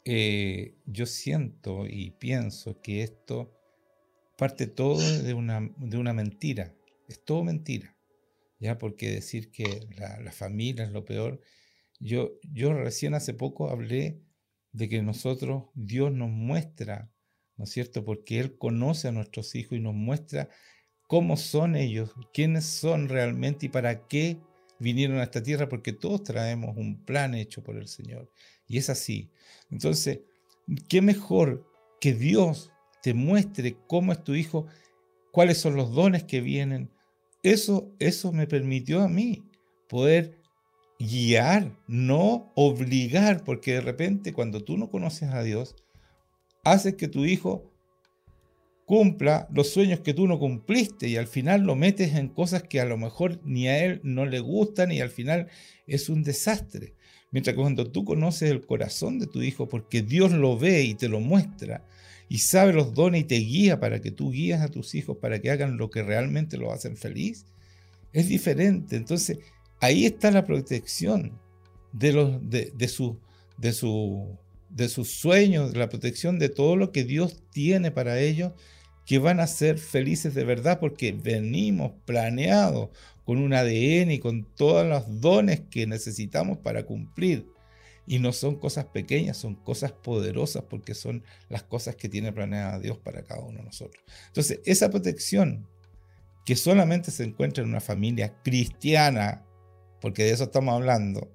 eh, 0.06 0.76
yo 0.86 1.06
siento 1.06 1.86
y 1.88 2.12
pienso 2.12 2.82
que 2.82 3.04
esto 3.04 3.52
parte 4.38 4.68
todo 4.68 5.00
de 5.00 5.34
una, 5.34 5.70
de 5.78 5.98
una 5.98 6.14
mentira. 6.14 6.74
Es 7.08 7.24
todo 7.24 7.44
mentira. 7.44 7.96
Ya 8.64 8.78
porque 8.78 9.10
decir 9.10 9.52
que 9.52 9.90
la, 9.98 10.32
familia 10.32 10.86
es 10.86 10.92
lo 10.92 11.04
peor. 11.04 11.42
Yo, 12.00 12.40
yo 12.44 12.74
recién 12.74 13.14
hace 13.14 13.34
poco 13.34 13.70
hablé 13.70 14.22
de 14.72 14.88
que 14.88 15.02
nosotros, 15.02 15.66
Dios 15.76 16.14
nos 16.14 16.30
muestra, 16.30 17.12
¿no 17.58 17.66
es 17.66 17.72
cierto? 17.72 18.06
Porque 18.06 18.40
Él 18.40 18.58
conoce 18.58 19.10
a 19.10 19.12
nuestros 19.12 19.54
hijos 19.56 19.78
y 19.78 19.82
nos 19.82 19.94
muestra 19.94 20.50
cómo 21.08 21.36
son 21.36 21.76
ellos, 21.76 22.14
quiénes 22.34 22.64
son 22.64 23.10
realmente 23.10 23.66
y 23.66 23.70
para 23.70 24.08
qué 24.08 24.40
vinieron 24.80 25.18
a 25.20 25.24
esta 25.24 25.44
tierra, 25.44 25.68
porque 25.68 25.92
todos 25.92 26.24
traemos 26.24 26.78
un 26.78 27.04
plan 27.04 27.36
hecho 27.36 27.64
por 27.64 27.76
el 27.76 27.90
Señor. 27.90 28.32
Y 28.66 28.78
es 28.78 28.90
así. 28.90 29.30
Entonces, 29.70 30.22
¿qué 30.88 31.02
mejor 31.02 31.70
que 32.00 32.14
Dios 32.14 32.72
te 33.02 33.14
muestre 33.14 33.78
cómo 33.88 34.14
es 34.14 34.24
tu 34.24 34.36
hijo, 34.36 34.68
cuáles 35.34 35.58
son 35.58 35.76
los 35.76 35.92
dones 35.92 36.24
que 36.24 36.40
vienen? 36.40 36.93
Eso, 37.44 37.94
eso 38.00 38.32
me 38.32 38.48
permitió 38.48 39.02
a 39.02 39.10
mí 39.10 39.44
poder 39.90 40.40
guiar, 40.98 41.78
no 41.88 42.52
obligar, 42.56 43.44
porque 43.44 43.74
de 43.74 43.82
repente 43.82 44.34
cuando 44.34 44.64
tú 44.64 44.78
no 44.78 44.90
conoces 44.90 45.30
a 45.30 45.44
Dios, 45.44 45.76
haces 46.64 46.96
que 46.96 47.10
tu 47.10 47.26
hijo 47.26 47.70
cumpla 48.86 49.48
los 49.54 49.70
sueños 49.70 50.00
que 50.00 50.14
tú 50.14 50.28
no 50.28 50.40
cumpliste 50.40 51.08
y 51.08 51.18
al 51.18 51.28
final 51.28 51.62
lo 51.62 51.76
metes 51.76 52.16
en 52.16 52.30
cosas 52.30 52.64
que 52.64 52.80
a 52.80 52.86
lo 52.86 52.98
mejor 52.98 53.40
ni 53.44 53.68
a 53.68 53.84
él 53.84 54.02
no 54.04 54.26
le 54.26 54.40
gustan 54.40 54.92
y 54.92 55.02
al 55.02 55.10
final 55.10 55.48
es 55.88 56.10
un 56.10 56.24
desastre. 56.24 56.96
Mientras 57.34 57.56
que 57.56 57.62
cuando 57.62 57.92
tú 57.92 58.06
conoces 58.06 58.52
el 58.52 58.66
corazón 58.66 59.18
de 59.18 59.26
tu 59.26 59.42
hijo 59.42 59.68
porque 59.68 60.04
Dios 60.04 60.32
lo 60.32 60.58
ve 60.58 60.84
y 60.84 60.94
te 60.94 61.10
lo 61.10 61.20
muestra 61.20 61.84
y 62.30 62.38
sabe 62.38 62.74
los 62.74 62.94
dones 62.94 63.22
y 63.22 63.24
te 63.26 63.36
guía 63.36 63.80
para 63.80 64.00
que 64.02 64.12
tú 64.12 64.32
guías 64.32 64.62
a 64.62 64.70
tus 64.70 64.94
hijos 64.94 65.18
para 65.18 65.42
que 65.42 65.50
hagan 65.50 65.78
lo 65.78 65.90
que 65.90 66.04
realmente 66.04 66.58
lo 66.58 66.72
hacen 66.72 66.96
feliz, 66.96 67.46
es 68.14 68.30
diferente. 68.30 68.96
Entonces 68.96 69.40
ahí 69.80 70.06
está 70.06 70.30
la 70.30 70.46
protección 70.46 71.34
de, 71.92 72.14
los, 72.14 72.50
de, 72.50 72.72
de, 72.76 72.88
su, 72.88 73.18
de, 73.58 73.74
su, 73.74 74.38
de 74.70 74.88
sus 74.88 75.10
sueños, 75.10 75.76
la 75.76 75.90
protección 75.90 76.38
de 76.38 76.50
todo 76.50 76.76
lo 76.76 76.92
que 76.92 77.04
Dios 77.04 77.42
tiene 77.52 77.90
para 77.90 78.20
ellos, 78.20 78.54
que 79.06 79.20
van 79.20 79.40
a 79.40 79.48
ser 79.48 79.78
felices 79.78 80.34
de 80.34 80.44
verdad 80.44 80.80
porque 80.80 81.12
venimos 81.12 81.92
planeados 82.06 82.90
con 83.26 83.38
un 83.38 83.54
ADN 83.54 84.12
y 84.12 84.20
con 84.20 84.46
todos 84.56 84.86
los 84.86 85.22
dones 85.22 85.62
que 85.70 85.88
necesitamos 85.88 86.58
para 86.58 86.86
cumplir. 86.86 87.48
Y 88.06 88.20
no 88.20 88.34
son 88.34 88.60
cosas 88.60 88.86
pequeñas, 88.86 89.38
son 89.38 89.56
cosas 89.56 89.94
poderosas 89.94 90.64
porque 90.70 90.94
son 90.94 91.24
las 91.48 91.64
cosas 91.64 91.96
que 91.96 92.10
tiene 92.10 92.34
planeada 92.34 92.80
Dios 92.80 92.98
para 92.98 93.24
cada 93.24 93.42
uno 93.42 93.60
de 93.60 93.64
nosotros. 93.64 94.04
Entonces, 94.28 94.60
esa 94.66 94.90
protección 94.90 95.68
que 96.46 96.58
solamente 96.58 97.12
se 97.12 97.24
encuentra 97.24 97.64
en 97.64 97.70
una 97.70 97.80
familia 97.80 98.42
cristiana, 98.44 99.46
porque 100.02 100.24
de 100.24 100.32
eso 100.32 100.46
estamos 100.46 100.74
hablando, 100.74 101.32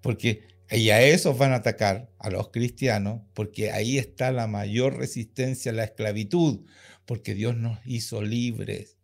porque 0.00 0.42
y 0.70 0.90
a 0.90 1.00
esos 1.00 1.38
van 1.38 1.52
a 1.52 1.56
atacar, 1.56 2.10
a 2.18 2.30
los 2.30 2.48
cristianos, 2.48 3.20
porque 3.34 3.70
ahí 3.70 3.98
está 3.98 4.32
la 4.32 4.48
mayor 4.48 4.96
resistencia 4.96 5.70
a 5.70 5.74
la 5.74 5.84
esclavitud, 5.84 6.60
porque 7.06 7.34
Dios 7.34 7.56
nos 7.56 7.78
hizo 7.86 8.20
libres. 8.22 8.98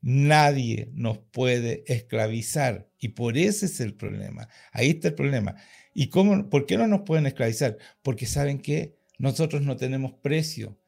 Nadie 0.00 0.88
nos 0.94 1.18
puede 1.18 1.84
esclavizar 1.86 2.88
y 2.98 3.08
por 3.08 3.36
ese 3.36 3.66
es 3.66 3.80
el 3.80 3.94
problema. 3.94 4.48
Ahí 4.72 4.90
está 4.90 5.08
el 5.08 5.14
problema. 5.14 5.56
¿Y 5.92 6.08
cómo, 6.08 6.48
por 6.48 6.64
qué 6.64 6.78
no 6.78 6.86
nos 6.86 7.02
pueden 7.02 7.26
esclavizar? 7.26 7.76
Porque 8.02 8.24
saben 8.24 8.60
que 8.60 8.96
nosotros 9.18 9.62
no 9.62 9.76
tenemos 9.76 10.14
precio. 10.22 10.78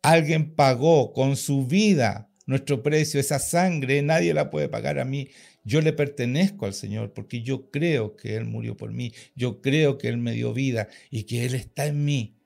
Alguien 0.00 0.54
pagó 0.54 1.12
con 1.12 1.36
su 1.36 1.66
vida 1.66 2.30
nuestro 2.46 2.82
precio, 2.82 3.20
esa 3.20 3.38
sangre, 3.38 4.02
nadie 4.02 4.34
la 4.34 4.50
puede 4.50 4.68
pagar 4.68 4.98
a 4.98 5.04
mí. 5.04 5.28
Yo 5.64 5.80
le 5.80 5.92
pertenezco 5.92 6.66
al 6.66 6.74
Señor 6.74 7.12
porque 7.12 7.42
yo 7.42 7.70
creo 7.70 8.16
que 8.16 8.36
Él 8.36 8.44
murió 8.44 8.76
por 8.76 8.92
mí, 8.92 9.12
yo 9.34 9.60
creo 9.60 9.98
que 9.98 10.08
Él 10.08 10.18
me 10.18 10.32
dio 10.32 10.52
vida 10.52 10.88
y 11.10 11.24
que 11.24 11.46
Él 11.46 11.54
está 11.54 11.86
en 11.86 12.04
mí. 12.04 12.38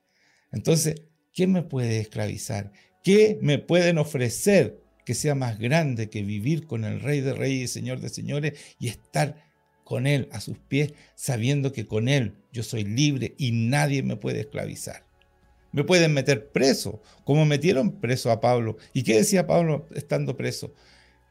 Entonces, 0.53 1.03
¿qué 1.33 1.47
me 1.47 1.63
puede 1.63 1.99
esclavizar? 1.99 2.73
¿Qué 3.09 3.39
me 3.41 3.59
pueden 3.59 3.97
ofrecer 3.97 4.83
que 5.07 5.15
sea 5.15 5.35
más 5.35 5.59
grande 5.59 6.11
que 6.11 6.23
vivir 6.23 6.67
con 6.67 6.85
el 6.85 7.01
Rey 7.01 7.23
de 7.23 7.33
Reyes 7.33 7.71
y 7.71 7.73
Señor 7.73 8.01
de 8.01 8.11
Señores 8.11 8.61
y 8.79 8.89
estar 8.89 9.47
con 9.83 10.07
Él 10.07 10.29
a 10.31 10.41
sus 10.41 10.59
pies, 10.59 10.93
sabiendo 11.15 11.73
que 11.73 11.87
con 11.87 12.11
Él 12.11 12.35
yo 12.53 12.63
soy 12.63 12.85
libre 12.85 13.35
y 13.39 13.53
nadie 13.53 14.03
me 14.03 14.17
puede 14.17 14.41
esclavizar? 14.41 15.07
Me 15.73 15.85
pueden 15.85 16.13
meter 16.13 16.51
preso, 16.51 17.01
como 17.25 17.47
metieron 17.47 17.99
preso 17.99 18.31
a 18.31 18.43
Pablo. 18.43 18.77
¿Y 18.93 19.05
qué 19.05 19.15
decía 19.15 19.47
Pablo 19.47 19.89
estando 19.95 20.37
preso? 20.37 20.75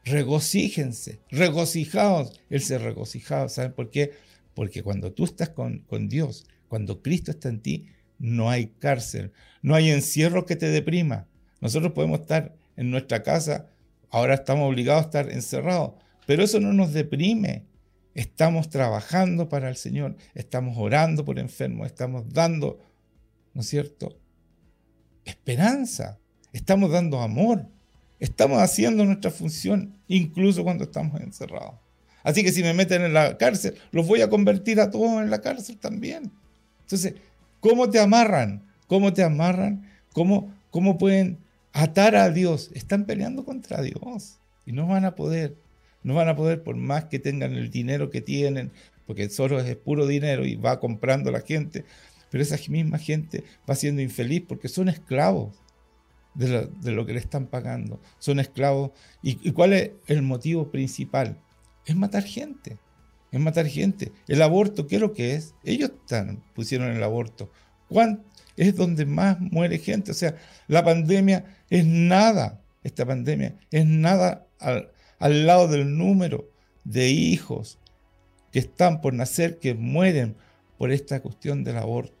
Regocíjense, 0.04 1.20
regocijaos. 1.30 2.40
Él 2.50 2.60
se 2.60 2.78
regocijaba. 2.78 3.48
¿Saben 3.48 3.72
por 3.72 3.90
qué? 3.90 4.14
Porque 4.52 4.82
cuando 4.82 5.12
tú 5.12 5.26
estás 5.26 5.50
con, 5.50 5.84
con 5.86 6.08
Dios, 6.08 6.44
cuando 6.66 7.02
Cristo 7.02 7.30
está 7.30 7.50
en 7.50 7.60
ti, 7.60 7.86
no 8.18 8.50
hay 8.50 8.66
cárcel, 8.80 9.30
no 9.62 9.76
hay 9.76 9.90
encierro 9.90 10.44
que 10.44 10.56
te 10.56 10.66
deprima. 10.66 11.28
Nosotros 11.60 11.92
podemos 11.92 12.20
estar 12.20 12.54
en 12.76 12.90
nuestra 12.90 13.22
casa, 13.22 13.66
ahora 14.10 14.34
estamos 14.34 14.68
obligados 14.68 15.02
a 15.02 15.06
estar 15.06 15.30
encerrados, 15.30 15.92
pero 16.26 16.42
eso 16.42 16.60
no 16.60 16.72
nos 16.72 16.92
deprime. 16.92 17.64
Estamos 18.14 18.68
trabajando 18.68 19.48
para 19.48 19.68
el 19.68 19.76
Señor, 19.76 20.16
estamos 20.34 20.76
orando 20.78 21.24
por 21.24 21.38
enfermos, 21.38 21.86
estamos 21.86 22.32
dando, 22.32 22.80
¿no 23.54 23.60
es 23.60 23.68
cierto? 23.68 24.16
esperanza, 25.28 26.18
estamos 26.52 26.90
dando 26.90 27.20
amor, 27.20 27.66
estamos 28.18 28.60
haciendo 28.60 29.04
nuestra 29.04 29.30
función 29.30 29.94
incluso 30.08 30.64
cuando 30.64 30.84
estamos 30.84 31.20
encerrados. 31.20 31.74
Así 32.22 32.42
que 32.42 32.52
si 32.52 32.62
me 32.62 32.74
meten 32.74 33.02
en 33.02 33.14
la 33.14 33.38
cárcel, 33.38 33.74
los 33.90 34.06
voy 34.06 34.22
a 34.22 34.28
convertir 34.28 34.80
a 34.80 34.90
todos 34.90 35.22
en 35.22 35.30
la 35.30 35.40
cárcel 35.40 35.78
también. 35.78 36.32
Entonces, 36.80 37.14
¿cómo 37.60 37.88
te 37.90 38.00
amarran? 38.00 38.64
¿Cómo 38.86 39.12
te 39.12 39.22
amarran? 39.22 39.86
¿Cómo, 40.12 40.52
cómo 40.70 40.98
pueden 40.98 41.38
atar 41.82 42.16
a 42.16 42.30
Dios? 42.30 42.70
Están 42.74 43.04
peleando 43.04 43.44
contra 43.44 43.82
Dios 43.82 44.38
y 44.66 44.72
no 44.72 44.86
van 44.86 45.04
a 45.04 45.14
poder. 45.14 45.56
No 46.02 46.14
van 46.14 46.28
a 46.28 46.36
poder 46.36 46.62
por 46.62 46.76
más 46.76 47.06
que 47.06 47.18
tengan 47.18 47.54
el 47.54 47.70
dinero 47.70 48.10
que 48.10 48.20
tienen, 48.20 48.70
porque 49.06 49.28
solo 49.28 49.60
es 49.60 49.76
puro 49.76 50.06
dinero 50.06 50.46
y 50.46 50.54
va 50.54 50.78
comprando 50.78 51.30
la 51.30 51.40
gente 51.40 51.84
pero 52.30 52.42
esa 52.42 52.58
misma 52.68 52.98
gente 52.98 53.44
va 53.68 53.74
siendo 53.74 54.02
infeliz 54.02 54.42
porque 54.46 54.68
son 54.68 54.88
esclavos 54.88 55.56
de 56.34 56.92
lo, 56.92 57.04
que 57.04 57.14
le 57.14 57.18
están 57.18 57.46
pagando. 57.46 58.00
Son 58.18 58.38
esclavos. 58.38 58.92
¿Y, 59.22 59.50
cuál 59.52 59.72
es 59.72 59.90
el 60.06 60.22
motivo 60.22 60.70
principal? 60.70 61.36
Es 61.84 61.96
matar 61.96 62.22
gente. 62.22 62.78
Es 63.32 63.40
matar 63.40 63.66
gente. 63.66 64.12
El 64.28 64.42
aborto, 64.42 64.86
¿qué 64.86 64.96
es 64.96 65.00
lo 65.00 65.12
que 65.12 65.34
es? 65.34 65.54
Ellos 65.64 65.90
están, 65.90 66.42
pusieron 66.54 66.94
el 66.94 67.02
aborto. 67.02 67.50
¿Cuánto? 67.88 68.22
Es 68.58 68.76
donde 68.76 69.06
más 69.06 69.40
muere 69.40 69.78
gente. 69.78 70.10
O 70.10 70.14
sea, 70.14 70.36
la 70.66 70.84
pandemia 70.84 71.44
es 71.70 71.86
nada. 71.86 72.60
Esta 72.82 73.06
pandemia 73.06 73.56
es 73.70 73.86
nada 73.86 74.46
al, 74.58 74.90
al 75.18 75.46
lado 75.46 75.68
del 75.68 75.96
número 75.96 76.50
de 76.84 77.08
hijos 77.08 77.78
que 78.52 78.58
están 78.58 79.00
por 79.00 79.14
nacer, 79.14 79.58
que 79.58 79.74
mueren 79.74 80.36
por 80.76 80.90
esta 80.92 81.20
cuestión 81.20 81.64
del 81.64 81.78
aborto 81.78 82.18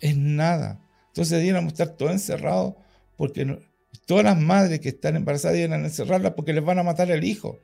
es 0.00 0.16
nada. 0.16 0.80
Entonces 1.08 1.30
deberíamos 1.30 1.72
estar 1.72 1.90
todos 1.90 2.12
encerrados 2.12 2.74
porque 3.16 3.58
todas 4.06 4.24
las 4.24 4.38
madres 4.38 4.80
que 4.80 4.90
están 4.90 5.16
embarazadas 5.16 5.56
deben 5.56 5.84
encerrarlas 5.84 6.32
porque 6.32 6.52
les 6.52 6.64
van 6.64 6.78
a 6.78 6.82
matar 6.82 7.10
el 7.10 7.24
hijo. 7.24 7.58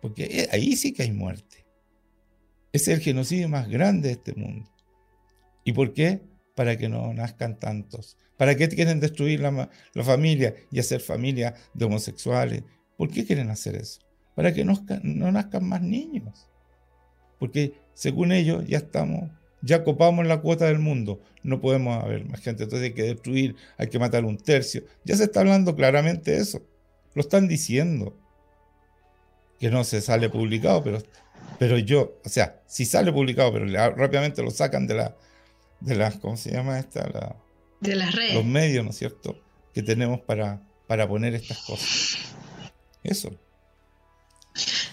Porque 0.00 0.24
eh, 0.24 0.48
ahí 0.52 0.76
sí 0.76 0.92
que 0.92 1.04
hay 1.04 1.12
muerte. 1.12 1.66
Es 2.72 2.88
el 2.88 3.00
genocidio 3.00 3.48
más 3.48 3.68
grande 3.68 4.08
de 4.08 4.14
este 4.14 4.34
mundo. 4.34 4.70
¿Y 5.64 5.72
por 5.72 5.92
qué? 5.92 6.20
Para 6.58 6.76
que 6.76 6.88
no 6.88 7.14
nazcan 7.14 7.56
tantos. 7.60 8.16
¿Para 8.36 8.56
qué 8.56 8.68
quieren 8.68 8.98
destruir 8.98 9.38
la, 9.38 9.70
familia 10.02 10.56
y 10.72 10.80
hacer 10.80 11.00
familia 11.00 11.54
de 11.72 11.84
homosexuales? 11.84 12.64
¿Por 12.96 13.12
qué 13.12 13.24
quieren 13.24 13.48
hacer 13.50 13.76
eso? 13.76 14.00
Para 14.34 14.52
que 14.52 14.64
no, 14.64 14.74
no 15.04 15.30
nazcan 15.30 15.68
más 15.68 15.82
niños. 15.82 16.48
Porque 17.38 17.74
según 17.94 18.32
ellos 18.32 18.64
ya 18.66 18.78
estamos 18.78 19.30
ya 19.62 19.84
copamos 19.84 20.26
la 20.26 20.40
cuota 20.40 20.66
del 20.66 20.80
mundo, 20.80 21.20
no 21.44 21.60
podemos 21.60 22.02
haber 22.02 22.24
más 22.24 22.40
gente, 22.40 22.64
entonces 22.64 22.88
hay 22.88 22.94
que 22.94 23.04
destruir, 23.04 23.54
hay 23.76 23.86
que 23.86 24.00
matar 24.00 24.24
un 24.24 24.36
tercio. 24.36 24.82
Ya 25.04 25.16
se 25.16 25.24
está 25.24 25.38
hablando 25.40 25.76
claramente 25.76 26.38
eso, 26.38 26.60
lo 27.14 27.20
están 27.20 27.46
diciendo. 27.46 28.16
Que 29.60 29.70
no 29.70 29.84
se 29.84 30.00
sale 30.00 30.28
publicado, 30.28 30.82
pero, 30.82 30.98
pero 31.60 31.78
yo, 31.78 32.20
o 32.24 32.28
sea, 32.28 32.62
si 32.66 32.84
sale 32.84 33.12
publicado, 33.12 33.52
pero 33.52 33.66
rápidamente 33.94 34.42
lo 34.42 34.50
sacan 34.50 34.88
de 34.88 34.94
la, 34.94 35.16
de 35.80 35.96
las, 35.96 36.16
¿cómo 36.16 36.36
se 36.36 36.52
llama 36.52 36.78
esta? 36.78 37.08
La, 37.08 37.36
de 37.80 37.96
las 37.96 38.14
redes. 38.14 38.34
Los 38.34 38.44
medios, 38.44 38.84
¿no 38.84 38.90
es 38.90 38.96
cierto? 38.96 39.40
Que 39.72 39.82
tenemos 39.82 40.20
para, 40.20 40.62
para 40.86 41.08
poner 41.08 41.34
estas 41.34 41.58
cosas. 41.58 42.18
Eso. 43.02 43.38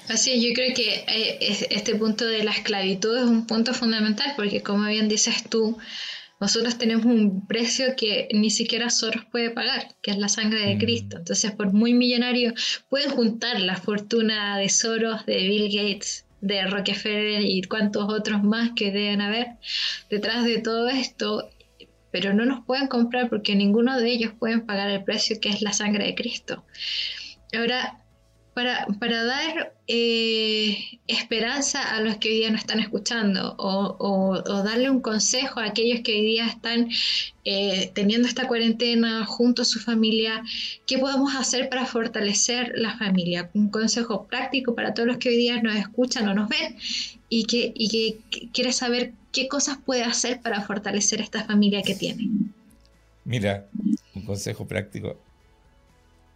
Así 0.08 0.34
es, 0.34 0.44
yo 0.44 0.54
creo 0.54 0.76
que 0.76 1.04
eh, 1.08 1.38
este 1.72 1.96
punto 1.96 2.26
de 2.26 2.44
la 2.44 2.52
esclavitud 2.52 3.18
es 3.18 3.26
un 3.26 3.48
punto 3.48 3.74
fundamental 3.74 4.34
porque 4.36 4.62
como 4.62 4.88
bien 4.88 5.10
dices 5.10 5.44
tú, 5.50 5.78
nosotros 6.40 6.78
tenemos 6.78 7.06
un 7.06 7.48
precio 7.48 7.96
que 7.96 8.28
ni 8.34 8.52
siquiera 8.52 8.90
Soros 8.90 9.26
puede 9.32 9.50
pagar, 9.50 9.96
que 10.02 10.12
es 10.12 10.18
la 10.18 10.28
sangre 10.28 10.62
de 10.68 10.76
mm. 10.76 10.80
Cristo. 10.80 11.18
Entonces, 11.18 11.52
por 11.52 11.72
muy 11.74 11.94
millonario, 11.94 12.54
pueden 12.90 13.10
juntar 13.10 13.60
la 13.62 13.78
fortuna 13.78 14.58
de 14.58 14.70
Soros, 14.70 15.26
de 15.26 15.38
Bill 15.38 15.70
Gates, 15.74 16.25
de 16.42 16.66
Rockefeller 16.68 17.42
y 17.42 17.62
cuantos 17.64 18.06
otros 18.10 18.44
más 18.44 18.72
que 18.76 18.92
deben 18.92 19.22
haber 19.22 19.48
detrás 20.10 20.46
de 20.46 20.60
todo 20.60 20.90
esto, 20.90 21.50
pero 22.12 22.34
no 22.34 22.46
nos 22.46 22.66
pueden 22.66 22.88
comprar 22.88 23.30
porque 23.30 23.56
ninguno 23.56 24.00
de 24.00 24.10
ellos 24.10 24.34
pueden 24.38 24.66
pagar 24.66 24.90
el 24.90 25.04
precio 25.04 25.40
que 25.42 25.50
es 25.50 25.62
la 25.62 25.74
sangre 25.74 26.06
de 26.06 26.16
Cristo. 26.16 26.66
Ahora, 27.58 28.05
para, 28.56 29.24
dar 29.26 29.74
eh, 29.86 30.78
esperanza 31.08 31.94
a 31.94 32.00
los 32.00 32.16
que 32.18 32.30
hoy 32.30 32.36
día 32.36 32.50
no 32.50 32.58
están 32.58 32.80
escuchando 32.80 33.54
o, 33.58 34.42
darle 34.64 34.90
un 34.90 35.02
consejo 35.02 35.60
a 35.60 35.66
aquellos 35.66 36.00
que 36.02 36.14
hoy 36.14 36.22
día 36.22 36.48
están 36.48 36.88
eh, 37.44 37.92
teniendo 37.94 38.30
esta 38.30 38.48
cuarentena 38.48 39.26
junto 39.26 39.64
a 39.64 39.66
su 39.66 39.82
familia, 39.82 40.42
¿qué 40.88 40.98
podemos 40.98 41.36
hacer 41.36 41.68
para 41.68 41.86
fortalecer 41.86 42.72
la 42.76 42.98
familia? 42.98 43.50
Un 43.54 43.70
consejo 43.70 44.26
práctico 44.26 44.74
para 44.74 44.94
todos 44.94 45.08
los 45.08 45.18
que 45.18 45.30
hoy 45.30 45.38
día 45.38 45.62
nos 45.62 45.76
escuchan 45.76 46.26
o 46.30 46.34
nos 46.34 46.48
ven 46.48 46.78
y 47.28 47.44
que, 47.44 47.74
y 47.76 47.90
que 47.90 48.48
quiere 48.54 48.72
saber 48.72 49.12
qué 49.34 49.50
cosas 49.50 49.80
puede 49.86 50.06
hacer 50.06 50.40
para 50.40 50.62
fortalecer 50.62 51.20
esta 51.20 51.44
familia 51.44 51.82
que 51.82 51.96
tiene. 51.96 52.30
Mira, 53.26 53.68
un 54.14 54.22
consejo 54.22 54.66
práctico. 54.66 55.20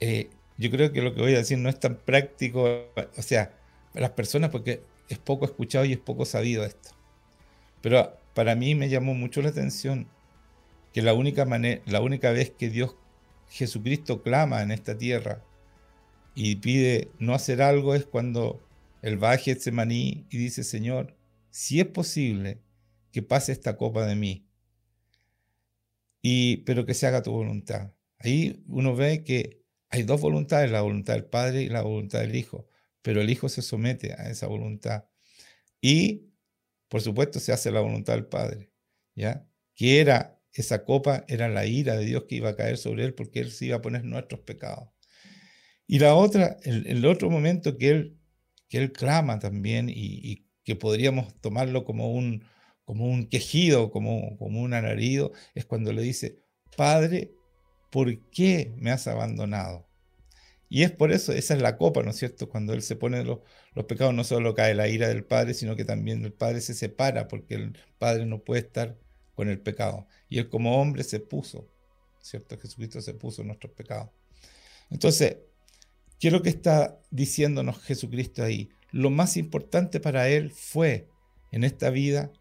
Eh, 0.02 0.30
yo 0.60 0.70
creo 0.70 0.92
que 0.92 1.02
lo 1.02 1.16
que 1.16 1.22
voy 1.22 1.34
a 1.34 1.38
decir 1.38 1.58
no 1.58 1.70
es 1.70 1.80
tan 1.80 1.96
práctico, 1.96 2.92
o 3.18 3.22
sea, 3.22 3.58
para 3.94 4.08
las 4.08 4.12
personas, 4.12 4.50
porque 4.50 4.84
es 5.08 5.18
poco 5.18 5.46
escuchado 5.46 5.86
y 5.86 5.94
es 5.94 6.00
poco 6.00 6.26
sabido 6.26 6.66
esto. 6.66 6.90
Pero 7.82 8.18
para 8.34 8.56
mí 8.56 8.76
me 8.76 8.90
llamó 8.90 9.14
mucho 9.14 9.42
la 9.42 9.50
atención 9.50 10.10
que 10.92 11.02
la 11.02 11.14
única, 11.14 11.46
manera, 11.46 11.82
la 11.86 12.02
única 12.02 12.32
vez 12.32 12.52
que 12.52 12.70
Dios, 12.70 12.98
Jesucristo, 13.48 14.22
clama 14.22 14.62
en 14.62 14.72
esta 14.72 14.98
tierra 14.98 15.42
y 16.36 16.58
pide 16.58 17.10
no 17.20 17.34
hacer 17.34 17.62
algo 17.62 17.96
es 17.96 18.06
cuando 18.06 18.62
él 19.02 19.24
va 19.24 19.32
a 19.32 19.38
Getsemaní 19.38 20.26
y 20.30 20.38
dice, 20.38 20.66
Señor, 20.66 21.16
si 21.52 21.80
es 21.80 21.88
posible 21.88 22.60
que 23.14 23.22
pase 23.22 23.54
esta 23.54 23.78
copa 23.78 24.06
de 24.06 24.16
mí, 24.16 24.46
y, 26.22 26.58
pero 26.58 26.86
que 26.86 26.94
se 26.94 27.08
haga 27.08 27.24
tu 27.24 27.32
voluntad. 27.32 27.94
Ahí 28.20 28.62
uno 28.68 28.94
ve 28.94 29.24
que 29.24 29.59
hay 29.90 30.04
dos 30.04 30.22
voluntades, 30.22 30.72
la 30.72 30.82
voluntad 30.82 31.14
del 31.16 31.26
Padre 31.26 31.64
y 31.64 31.70
la 31.70 31.82
voluntad 31.82 32.20
del 32.20 32.36
Hijo, 32.36 32.68
pero 33.02 33.22
el 33.22 33.30
Hijo 33.30 33.50
se 33.50 33.62
somete 33.62 34.14
a 34.14 34.30
esa 34.30 34.48
voluntad. 34.48 35.06
Y, 35.82 36.30
por 36.88 37.02
supuesto, 37.02 37.40
se 37.40 37.52
hace 37.52 37.72
la 37.72 37.82
voluntad 37.82 38.14
del 38.14 38.26
Padre, 38.28 38.72
¿ya? 39.16 39.48
Que 39.76 40.00
era, 40.00 40.40
esa 40.54 40.84
copa 40.84 41.26
era 41.28 41.50
la 41.50 41.66
ira 41.66 41.98
de 41.98 42.06
Dios 42.06 42.26
que 42.26 42.36
iba 42.36 42.50
a 42.50 42.56
caer 42.56 42.78
sobre 42.78 43.06
él 43.06 43.14
porque 43.14 43.40
él 43.40 43.52
se 43.52 43.68
iba 43.68 43.78
a 43.78 43.82
poner 43.82 44.04
nuestros 44.04 44.42
pecados. 44.42 44.90
Y 45.88 46.00
la 46.00 46.14
otra, 46.14 46.58
el, 46.64 47.04
otro 47.06 47.32
momento 47.32 47.78
que 47.78 47.90
él, 47.90 48.20
que 48.68 48.78
él 48.78 48.92
clama 48.92 49.40
también 49.40 49.88
y, 49.90 50.46
que 50.64 50.76
podríamos 50.76 51.34
tomarlo 51.42 51.84
como 51.84 52.14
un, 52.14 52.46
como 52.84 53.08
un 53.08 53.28
quejido, 53.28 53.90
como, 53.90 54.38
como 54.38 54.62
un 54.62 54.76
alarido, 54.76 55.32
es 55.56 55.66
cuando 55.66 55.92
le 55.94 56.04
dice, 56.04 56.44
Padre, 56.78 57.34
¿por 57.90 58.20
qué 58.30 58.74
me 58.78 58.92
has 58.92 59.08
abandonado? 59.08 59.88
Y 60.70 60.84
es 60.84 60.92
por 60.92 61.12
eso, 61.12 61.34
esa 61.34 61.56
es 61.56 61.62
la 61.62 61.78
copa, 61.78 62.04
¿no 62.04 62.12
es 62.12 62.18
cierto? 62.18 62.48
Cuando 62.48 62.74
Él 62.74 62.84
se 62.84 62.96
pone 62.96 63.24
los, 63.24 63.40
pecados, 63.88 64.14
no 64.14 64.24
solo 64.24 64.54
cae 64.54 64.76
la 64.76 64.88
ira 64.88 65.08
del 65.08 65.26
Padre, 65.26 65.56
sino 65.56 65.76
que 65.76 65.84
también 65.84 66.24
el 66.24 66.34
Padre 66.34 66.62
se 66.62 66.76
separa 66.76 67.28
porque 67.28 67.56
el 67.56 67.78
Padre 67.98 68.28
no 68.28 68.44
puede 68.44 68.62
estar 68.62 68.96
con 69.34 69.50
el 69.50 69.60
pecado. 69.60 70.08
Y 70.30 70.38
Él 70.38 70.48
como 70.50 70.80
hombre 70.80 71.04
se 71.04 71.20
puso, 71.20 71.68
¿cierto? 72.22 72.60
Jesucristo 72.60 73.02
se 73.02 73.16
puso 73.16 73.42
en 73.42 73.48
nuestros 73.48 73.74
pecados. 73.74 74.10
Entonces, 74.92 75.38
¿qué 76.20 76.28
es 76.28 76.34
lo 76.34 76.44
que 76.44 76.50
está 76.50 77.00
diciéndonos 77.10 77.82
Jesucristo 77.82 78.44
ahí? 78.44 78.70
Lo 78.92 79.10
más 79.10 79.38
importante 79.38 80.00
para 80.00 80.30
Él 80.30 80.52
fue 80.52 81.08
en 81.52 81.64
esta 81.64 81.90
vida 81.90 82.32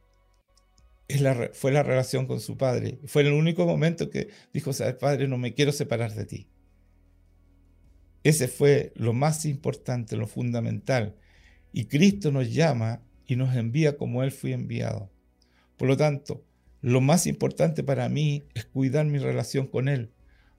la, 1.08 1.50
fue 1.52 1.72
la 1.72 1.82
relación 1.82 2.26
con 2.26 2.40
su 2.40 2.56
padre. 2.56 2.98
Fue 3.06 3.22
el 3.22 3.32
único 3.32 3.66
momento 3.66 4.10
que 4.10 4.28
dijo, 4.52 4.72
¿sabes, 4.72 4.94
padre? 4.94 5.28
No 5.28 5.38
me 5.38 5.54
quiero 5.54 5.72
separar 5.72 6.14
de 6.14 6.24
ti. 6.26 6.48
Ese 8.24 8.48
fue 8.48 8.92
lo 8.94 9.12
más 9.12 9.44
importante, 9.44 10.16
lo 10.16 10.26
fundamental. 10.26 11.16
Y 11.72 11.86
Cristo 11.86 12.30
nos 12.30 12.52
llama 12.52 13.02
y 13.26 13.36
nos 13.36 13.54
envía 13.56 13.96
como 13.96 14.22
Él 14.22 14.32
fue 14.32 14.52
enviado. 14.52 15.10
Por 15.76 15.88
lo 15.88 15.96
tanto, 15.96 16.44
lo 16.80 17.00
más 17.00 17.26
importante 17.26 17.82
para 17.82 18.08
mí 18.08 18.44
es 18.54 18.64
cuidar 18.64 19.06
mi 19.06 19.18
relación 19.18 19.66
con 19.66 19.88
Él. 19.88 20.12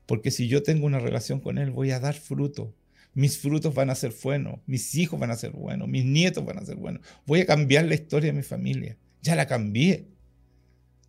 Porque 0.06 0.32
si 0.32 0.48
yo 0.48 0.64
tengo 0.64 0.86
una 0.88 1.00
relación 1.00 1.40
con 1.40 1.58
Él, 1.58 1.72
voy 1.72 1.92
a 1.92 2.00
dar 2.00 2.16
fruto. 2.16 2.74
Mis 3.14 3.38
frutos 3.38 3.74
van 3.74 3.90
a 3.90 3.96
ser 3.96 4.14
buenos, 4.24 4.60
mis 4.66 4.96
hijos 4.96 5.20
van 5.20 5.32
a 5.32 5.36
ser 5.36 5.52
buenos, 5.52 5.88
mis 5.88 6.06
nietos 6.06 6.46
van 6.46 6.60
a 6.60 6.66
ser 6.66 6.78
buenos. 6.78 7.02
Voy 7.26 7.42
a 7.42 7.46
cambiar 7.46 7.86
la 7.86 7.96
historia 7.96 8.32
de 8.32 8.38
mi 8.38 8.44
familia. 8.44 8.98
Ya 9.22 9.36
la 9.36 9.48
cambié. 9.48 10.08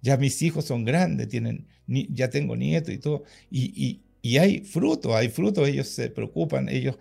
Ya 0.02 0.16
mis 0.16 0.40
hijos 0.42 0.64
son 0.64 0.84
grandes, 0.84 1.28
tienen, 1.28 1.66
ya 1.86 2.30
tengo 2.30 2.56
nietos 2.56 2.94
y 2.94 2.98
todo. 2.98 3.24
Y, 3.50 4.02
hay 4.38 4.60
fruto, 4.60 5.16
hay 5.16 5.28
fruto, 5.28 5.66
ellos 5.66 5.88
se 5.88 6.10
preocupan, 6.10 6.68
ellos, 6.68 6.98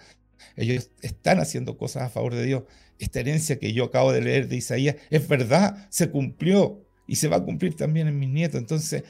ellos 0.55 0.89
están 1.01 1.39
haciendo 1.39 1.77
cosas 1.77 2.03
a 2.03 2.09
favor 2.09 2.33
de 2.33 2.45
Dios. 2.45 2.63
Esta 2.97 3.19
herencia 3.19 3.59
que 3.59 3.73
yo 3.73 3.85
acabo 3.85 4.11
de 4.11 4.21
leer 4.21 4.47
de 4.47 4.57
Isaías 4.57 4.95
es 5.09 5.27
verdad, 5.27 5.87
se 5.89 6.09
cumplió 6.09 6.85
y 7.07 7.15
se 7.15 7.27
va 7.27 7.37
a 7.37 7.43
cumplir 7.43 7.75
también 7.75 8.07
en 8.07 8.19
mis 8.19 8.29
nietos. 8.29 8.59
Entonces, 8.59 9.03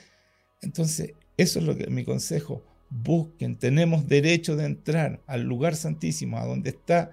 entonces 0.62 1.14
eso 1.38 1.60
es 1.60 1.66
lo 1.66 1.78
que 1.78 1.88
mi 1.88 2.04
consejo. 2.04 2.64
Busquen, 2.90 3.58
tenemos 3.58 4.08
derecho 4.08 4.56
de 4.56 4.66
entrar 4.66 5.22
al 5.28 5.44
lugar 5.44 5.76
santísimo, 5.76 6.38
a 6.38 6.46
donde 6.46 6.72
está 6.72 7.12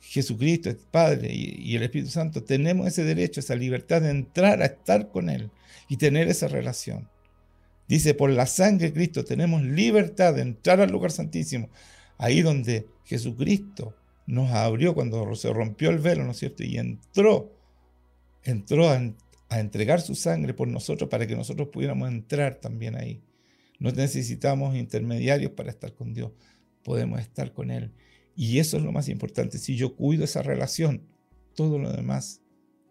Jesucristo, 0.00 0.68
el 0.70 0.76
Padre 0.76 1.32
y, 1.32 1.74
el 1.74 1.82
Espíritu 1.82 2.10
Santo, 2.10 2.44
tenemos 2.44 2.86
ese 2.86 3.04
derecho, 3.04 3.40
esa 3.40 3.56
libertad 3.56 4.02
de 4.02 4.10
entrar 4.10 4.62
a 4.62 4.66
estar 4.66 5.10
con 5.10 5.30
Él 5.30 5.50
y 5.88 5.96
tener 5.96 6.28
esa 6.28 6.48
relación. 6.48 7.08
Dice, 7.88 8.14
por 8.14 8.30
la 8.30 8.46
sangre 8.46 8.88
de 8.88 8.92
Cristo 8.92 9.24
tenemos 9.24 9.62
libertad 9.62 10.34
de 10.34 10.42
entrar 10.42 10.80
al 10.80 10.90
lugar 10.90 11.10
santísimo, 11.10 11.68
ahí 12.18 12.42
donde 12.42 12.86
Jesucristo 13.04 13.94
nos 14.26 14.50
abrió 14.52 14.94
cuando 14.94 15.34
se 15.34 15.52
rompió 15.52 15.90
el 15.90 15.98
velo, 15.98 16.24
¿no 16.24 16.30
es 16.30 16.38
cierto? 16.38 16.62
Y 16.62 16.78
entró, 16.78 17.52
entró 18.42 18.88
a, 18.88 19.00
a 19.48 19.60
entregar 19.60 20.00
su 20.00 20.14
sangre 20.14 20.54
por 20.54 20.68
nosotros 20.68 21.10
para 21.10 21.26
que 21.26 21.36
nosotros 21.36 21.68
pudiéramos 21.68 22.08
entrar 22.08 22.56
también 22.56 22.96
ahí. 22.96 23.20
No 23.78 23.90
necesitamos 23.90 24.76
intermediarios 24.76 25.52
para 25.52 25.70
estar 25.70 25.94
con 25.94 26.14
Dios, 26.14 26.32
podemos 26.82 27.20
estar 27.20 27.52
con 27.52 27.70
Él. 27.70 27.92
Y 28.36 28.58
eso 28.58 28.76
es 28.76 28.82
lo 28.82 28.92
más 28.92 29.08
importante. 29.08 29.58
Si 29.58 29.76
yo 29.76 29.94
cuido 29.94 30.24
esa 30.24 30.42
relación, 30.42 31.02
todo 31.54 31.78
lo 31.78 31.92
demás 31.92 32.42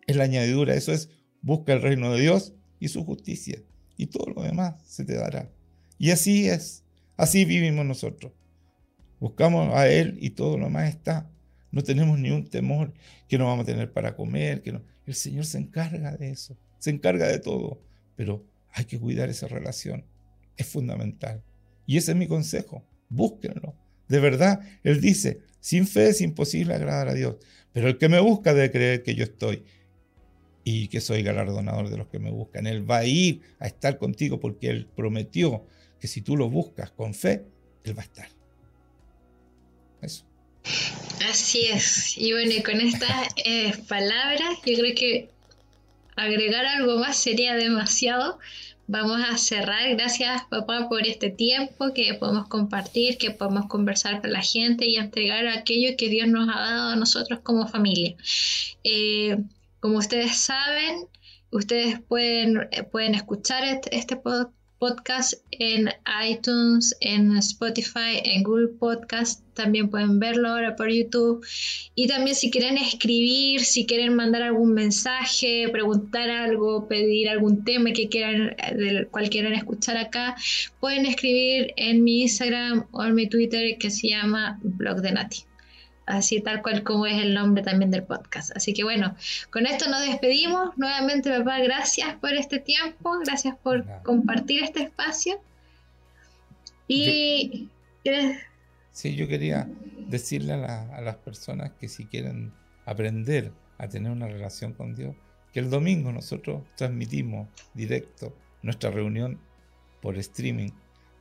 es 0.07 0.15
la 0.15 0.23
añadidura. 0.23 0.75
Eso 0.75 0.91
es, 0.93 1.09
busca 1.41 1.73
el 1.73 1.81
reino 1.81 2.13
de 2.13 2.21
Dios 2.21 2.53
y 2.79 2.87
su 2.87 3.03
justicia. 3.03 3.61
Y 3.97 4.07
todo 4.07 4.31
lo 4.33 4.43
demás 4.43 4.75
se 4.85 5.05
te 5.05 5.15
dará. 5.15 5.51
Y 5.97 6.11
así 6.11 6.49
es. 6.49 6.83
Así 7.17 7.45
vivimos 7.45 7.85
nosotros. 7.85 8.33
Buscamos 9.19 9.73
a 9.73 9.87
Él 9.87 10.17
y 10.19 10.31
todo 10.31 10.57
lo 10.57 10.65
demás 10.65 10.89
está. 10.89 11.29
No 11.71 11.83
tenemos 11.83 12.19
ni 12.19 12.31
un 12.31 12.49
temor 12.49 12.93
que 13.27 13.37
no 13.37 13.45
vamos 13.45 13.63
a 13.63 13.71
tener 13.71 13.91
para 13.91 14.15
comer. 14.15 14.61
Que 14.61 14.71
no. 14.71 14.81
El 15.05 15.15
Señor 15.15 15.45
se 15.45 15.57
encarga 15.57 16.17
de 16.17 16.31
eso. 16.31 16.57
Se 16.79 16.89
encarga 16.89 17.27
de 17.27 17.39
todo. 17.39 17.81
Pero 18.15 18.45
hay 18.71 18.85
que 18.85 18.99
cuidar 18.99 19.29
esa 19.29 19.47
relación. 19.47 20.05
Es 20.57 20.67
fundamental. 20.67 21.43
Y 21.85 21.97
ese 21.97 22.11
es 22.11 22.17
mi 22.17 22.27
consejo. 22.27 22.83
Búsquenlo. 23.09 23.75
De 24.07 24.19
verdad, 24.19 24.61
Él 24.83 25.01
dice, 25.01 25.39
sin 25.59 25.87
fe 25.87 26.09
es 26.09 26.21
imposible 26.21 26.73
agradar 26.73 27.09
a 27.09 27.13
Dios, 27.13 27.35
pero 27.71 27.87
el 27.87 27.97
que 27.97 28.09
me 28.09 28.19
busca 28.19 28.53
debe 28.53 28.71
creer 28.71 29.03
que 29.03 29.15
yo 29.15 29.23
estoy 29.23 29.63
y 30.63 30.87
que 30.87 31.01
soy 31.01 31.23
galardonador 31.23 31.89
de 31.89 31.97
los 31.97 32.07
que 32.07 32.19
me 32.19 32.31
buscan. 32.31 32.67
Él 32.67 32.89
va 32.89 32.97
a 32.99 33.05
ir 33.05 33.41
a 33.59 33.67
estar 33.67 33.97
contigo 33.97 34.39
porque 34.39 34.69
Él 34.69 34.87
prometió 34.95 35.65
que 35.99 36.07
si 36.07 36.21
tú 36.21 36.37
lo 36.37 36.49
buscas 36.49 36.91
con 36.91 37.13
fe, 37.13 37.43
Él 37.83 37.97
va 37.97 38.01
a 38.01 38.05
estar. 38.05 38.27
Eso. 40.01 40.25
Así 41.29 41.65
es. 41.65 42.17
Y 42.17 42.33
bueno, 42.33 42.53
con 42.63 42.79
estas 42.79 43.27
eh, 43.45 43.73
palabras, 43.87 44.57
yo 44.65 44.75
creo 44.75 44.95
que 44.95 45.29
agregar 46.15 46.65
algo 46.65 46.99
más 46.99 47.17
sería 47.17 47.55
demasiado, 47.55 48.39
Vamos 48.87 49.21
a 49.21 49.37
cerrar. 49.37 49.89
Gracias, 49.95 50.43
papá, 50.49 50.89
por 50.89 51.07
este 51.07 51.29
tiempo 51.29 51.93
que 51.93 52.13
podemos 52.15 52.47
compartir, 52.47 53.17
que 53.17 53.31
podemos 53.31 53.67
conversar 53.67 54.21
con 54.21 54.31
la 54.31 54.41
gente 54.41 54.85
y 54.85 54.97
entregar 54.97 55.47
aquello 55.47 55.95
que 55.97 56.09
Dios 56.09 56.27
nos 56.27 56.49
ha 56.49 56.59
dado 56.59 56.89
a 56.91 56.95
nosotros 56.95 57.39
como 57.41 57.67
familia. 57.67 58.15
Eh, 58.83 59.37
como 59.79 59.97
ustedes 59.97 60.37
saben, 60.37 61.07
ustedes 61.51 62.01
pueden, 62.01 62.69
pueden 62.91 63.15
escuchar 63.15 63.63
este, 63.63 63.95
este 63.95 64.15
podcast 64.17 64.51
podcast 64.83 65.35
en 65.51 65.89
iTunes, 66.29 66.93
en 66.99 67.37
Spotify, 67.37 68.19
en 68.21 68.43
Google 68.43 68.67
Podcast. 68.67 69.41
También 69.53 69.89
pueden 69.89 70.19
verlo 70.19 70.49
ahora 70.49 70.75
por 70.75 70.89
YouTube. 70.89 71.41
Y 71.95 72.09
también 72.09 72.35
si 72.35 72.51
quieren 72.51 72.77
escribir, 72.77 73.63
si 73.63 73.85
quieren 73.85 74.13
mandar 74.13 74.41
algún 74.41 74.73
mensaje, 74.73 75.69
preguntar 75.71 76.29
algo, 76.29 76.89
pedir 76.89 77.29
algún 77.29 77.63
tema 77.63 77.93
que 77.93 78.09
quieran, 78.09 78.57
del 78.75 79.07
cual 79.07 79.29
quieran 79.29 79.53
escuchar 79.53 79.95
acá, 79.95 80.35
pueden 80.81 81.05
escribir 81.05 81.73
en 81.77 82.03
mi 82.03 82.23
Instagram 82.23 82.85
o 82.91 83.05
en 83.05 83.15
mi 83.15 83.29
Twitter 83.29 83.77
que 83.77 83.89
se 83.89 84.09
llama 84.09 84.59
Blog 84.63 84.97
de 84.97 85.13
Nati 85.13 85.45
así 86.05 86.41
tal 86.41 86.61
cual 86.61 86.83
como 86.83 87.05
es 87.05 87.21
el 87.21 87.33
nombre 87.33 87.63
también 87.63 87.91
del 87.91 88.03
podcast. 88.03 88.55
Así 88.55 88.73
que 88.73 88.83
bueno, 88.83 89.15
con 89.49 89.65
esto 89.65 89.89
nos 89.89 90.01
despedimos. 90.01 90.77
Nuevamente, 90.77 91.29
papá, 91.29 91.59
gracias 91.59 92.15
por 92.15 92.33
este 92.33 92.59
tiempo, 92.59 93.19
gracias 93.25 93.55
por 93.57 93.85
compartir 94.03 94.63
este 94.63 94.83
espacio. 94.83 95.41
Y... 96.87 97.69
sí, 98.91 99.15
yo 99.15 99.27
quería 99.27 99.67
decirle 100.07 100.53
a, 100.53 101.01
las 101.01 101.15
personas 101.17 101.71
que 101.79 101.87
si 101.87 102.05
quieren 102.05 102.53
aprender 102.85 103.51
a 103.77 103.87
tener 103.87 104.11
una 104.11 104.27
relación 104.27 104.73
con 104.73 104.95
Dios, 104.95 105.15
que 105.53 105.59
el 105.59 105.69
domingo 105.69 106.11
nosotros 106.11 106.63
transmitimos 106.75 107.47
directo 107.73 108.35
nuestra 108.61 108.91
reunión 108.91 109.39
por 110.01 110.17
streaming 110.17 110.71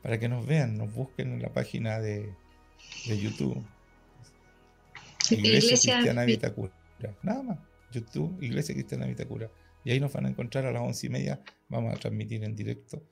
para 0.01 0.19
que 0.19 0.27
nos 0.27 0.45
vean, 0.45 0.77
nos 0.77 0.93
busquen 0.93 1.33
en 1.33 1.41
la 1.41 1.49
página 1.53 1.99
de, 1.99 2.33
de 3.07 3.19
YouTube 3.19 3.63
Iglesia, 5.33 5.95
Cristiana 5.95 6.25
Vitacura. 6.25 6.73
Nada 7.21 7.43
más. 7.43 7.59
YouTube, 7.91 8.41
Iglesia 8.41 8.73
Cristiana 8.73 9.05
Vitacura. 9.05 9.49
Y 9.83 9.91
ahí 9.91 9.99
nos 9.99 10.11
van 10.13 10.25
a 10.25 10.29
encontrar 10.29 10.65
a 10.65 10.71
las 10.71 10.81
once 10.81 11.07
y 11.07 11.09
media. 11.09 11.41
Vamos 11.69 11.93
a 11.93 11.97
transmitir 11.97 12.43
en 12.43 12.55
directo 12.55 13.03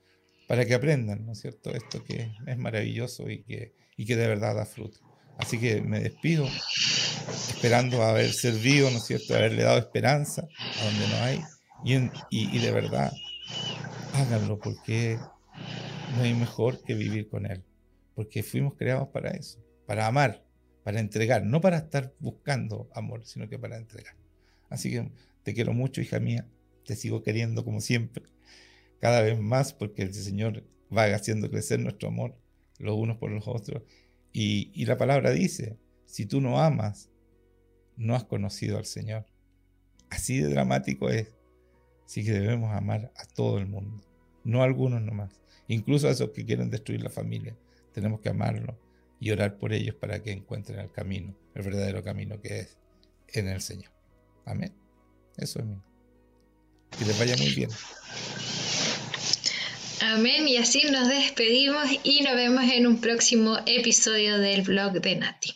para 0.48 0.64
que 0.64 0.74
aprendan, 0.74 1.24
¿no 1.24 1.32
es 1.32 1.40
cierto? 1.40 1.72
Esto 1.72 2.02
que 2.04 2.32
es 2.46 2.58
maravilloso 2.58 3.30
y 3.30 3.42
que, 3.42 3.74
y 3.96 4.04
que 4.04 4.16
de 4.16 4.26
verdad 4.26 4.54
da 4.54 4.66
fruto. 4.66 4.98
Así 5.38 5.58
que 5.58 5.80
me 5.80 6.00
despido 6.00 6.46
esperando 7.48 8.02
haber 8.02 8.32
servido, 8.32 8.90
¿no 8.90 8.98
es 8.98 9.04
cierto? 9.04 9.34
Haberle 9.34 9.62
dado 9.62 9.78
esperanza 9.78 10.46
a 10.80 10.84
donde 10.84 11.08
no 11.08 11.16
hay. 11.22 11.40
Y, 11.84 12.56
y 12.56 12.58
de 12.58 12.70
verdad, 12.70 13.12
háganlo 14.14 14.58
porque 14.58 15.18
no 16.16 16.22
hay 16.22 16.34
mejor 16.34 16.82
que 16.82 16.94
vivir 16.94 17.28
con 17.28 17.46
Él. 17.46 17.62
Porque 18.14 18.42
fuimos 18.42 18.74
creados 18.74 19.08
para 19.08 19.30
eso, 19.30 19.58
para 19.86 20.06
amar 20.06 20.42
para 20.82 21.00
entregar, 21.00 21.44
no 21.44 21.60
para 21.60 21.78
estar 21.78 22.12
buscando 22.18 22.90
amor, 22.94 23.24
sino 23.24 23.48
que 23.48 23.58
para 23.58 23.76
entregar. 23.76 24.14
Así 24.68 24.90
que 24.90 25.10
te 25.42 25.54
quiero 25.54 25.72
mucho, 25.72 26.00
hija 26.00 26.18
mía, 26.18 26.46
te 26.84 26.96
sigo 26.96 27.22
queriendo 27.22 27.64
como 27.64 27.80
siempre, 27.80 28.24
cada 29.00 29.20
vez 29.22 29.38
más, 29.40 29.72
porque 29.72 30.02
el 30.02 30.14
Señor 30.14 30.64
va 30.96 31.04
haciendo 31.04 31.50
crecer 31.50 31.80
nuestro 31.80 32.08
amor 32.08 32.36
los 32.78 32.96
unos 32.96 33.16
por 33.16 33.30
los 33.30 33.46
otros. 33.46 33.82
Y, 34.32 34.84
la 34.86 34.96
palabra 34.96 35.30
dice, 35.30 35.76
si 36.06 36.26
tú 36.26 36.40
no 36.40 36.60
amas, 36.60 37.10
no 37.96 38.14
has 38.14 38.24
conocido 38.24 38.78
al 38.78 38.86
Señor. 38.86 39.26
Así 40.10 40.38
de 40.38 40.48
dramático 40.48 41.10
es. 41.10 41.34
Así 42.04 42.24
que 42.24 42.32
debemos 42.32 42.74
amar 42.74 43.12
a 43.16 43.24
todo 43.26 43.58
el 43.58 43.66
mundo, 43.66 44.04
no 44.44 44.62
a 44.62 44.64
algunos 44.64 45.02
nomás. 45.02 45.40
Incluso 45.68 46.08
a 46.08 46.10
esos 46.10 46.30
que 46.30 46.44
quieren 46.44 46.70
destruir 46.70 47.02
la 47.02 47.10
familia. 47.10 47.56
Tenemos 47.92 48.20
que 48.20 48.28
amarlo 48.28 48.78
y 49.22 49.30
orar 49.30 49.56
por 49.56 49.72
ellos 49.72 49.94
para 49.94 50.20
que 50.20 50.32
encuentren 50.32 50.80
el 50.80 50.90
camino, 50.90 51.32
el 51.54 51.62
verdadero 51.62 52.02
camino 52.02 52.40
que 52.40 52.58
es 52.58 52.76
en 53.28 53.46
el 53.46 53.60
Señor. 53.60 53.92
Amén. 54.44 54.74
Eso 55.36 55.60
es 55.60 55.64
mío. 55.64 55.80
Que 56.98 57.04
les 57.04 57.16
vaya 57.16 57.36
muy 57.36 57.54
bien. 57.54 57.70
Amén. 60.00 60.48
Y 60.48 60.56
así 60.56 60.82
nos 60.90 61.06
despedimos 61.08 61.86
y 62.02 62.22
nos 62.22 62.34
vemos 62.34 62.64
en 62.64 62.88
un 62.88 63.00
próximo 63.00 63.58
episodio 63.64 64.38
del 64.38 64.62
blog 64.62 64.94
de 64.94 65.14
Nati. 65.14 65.54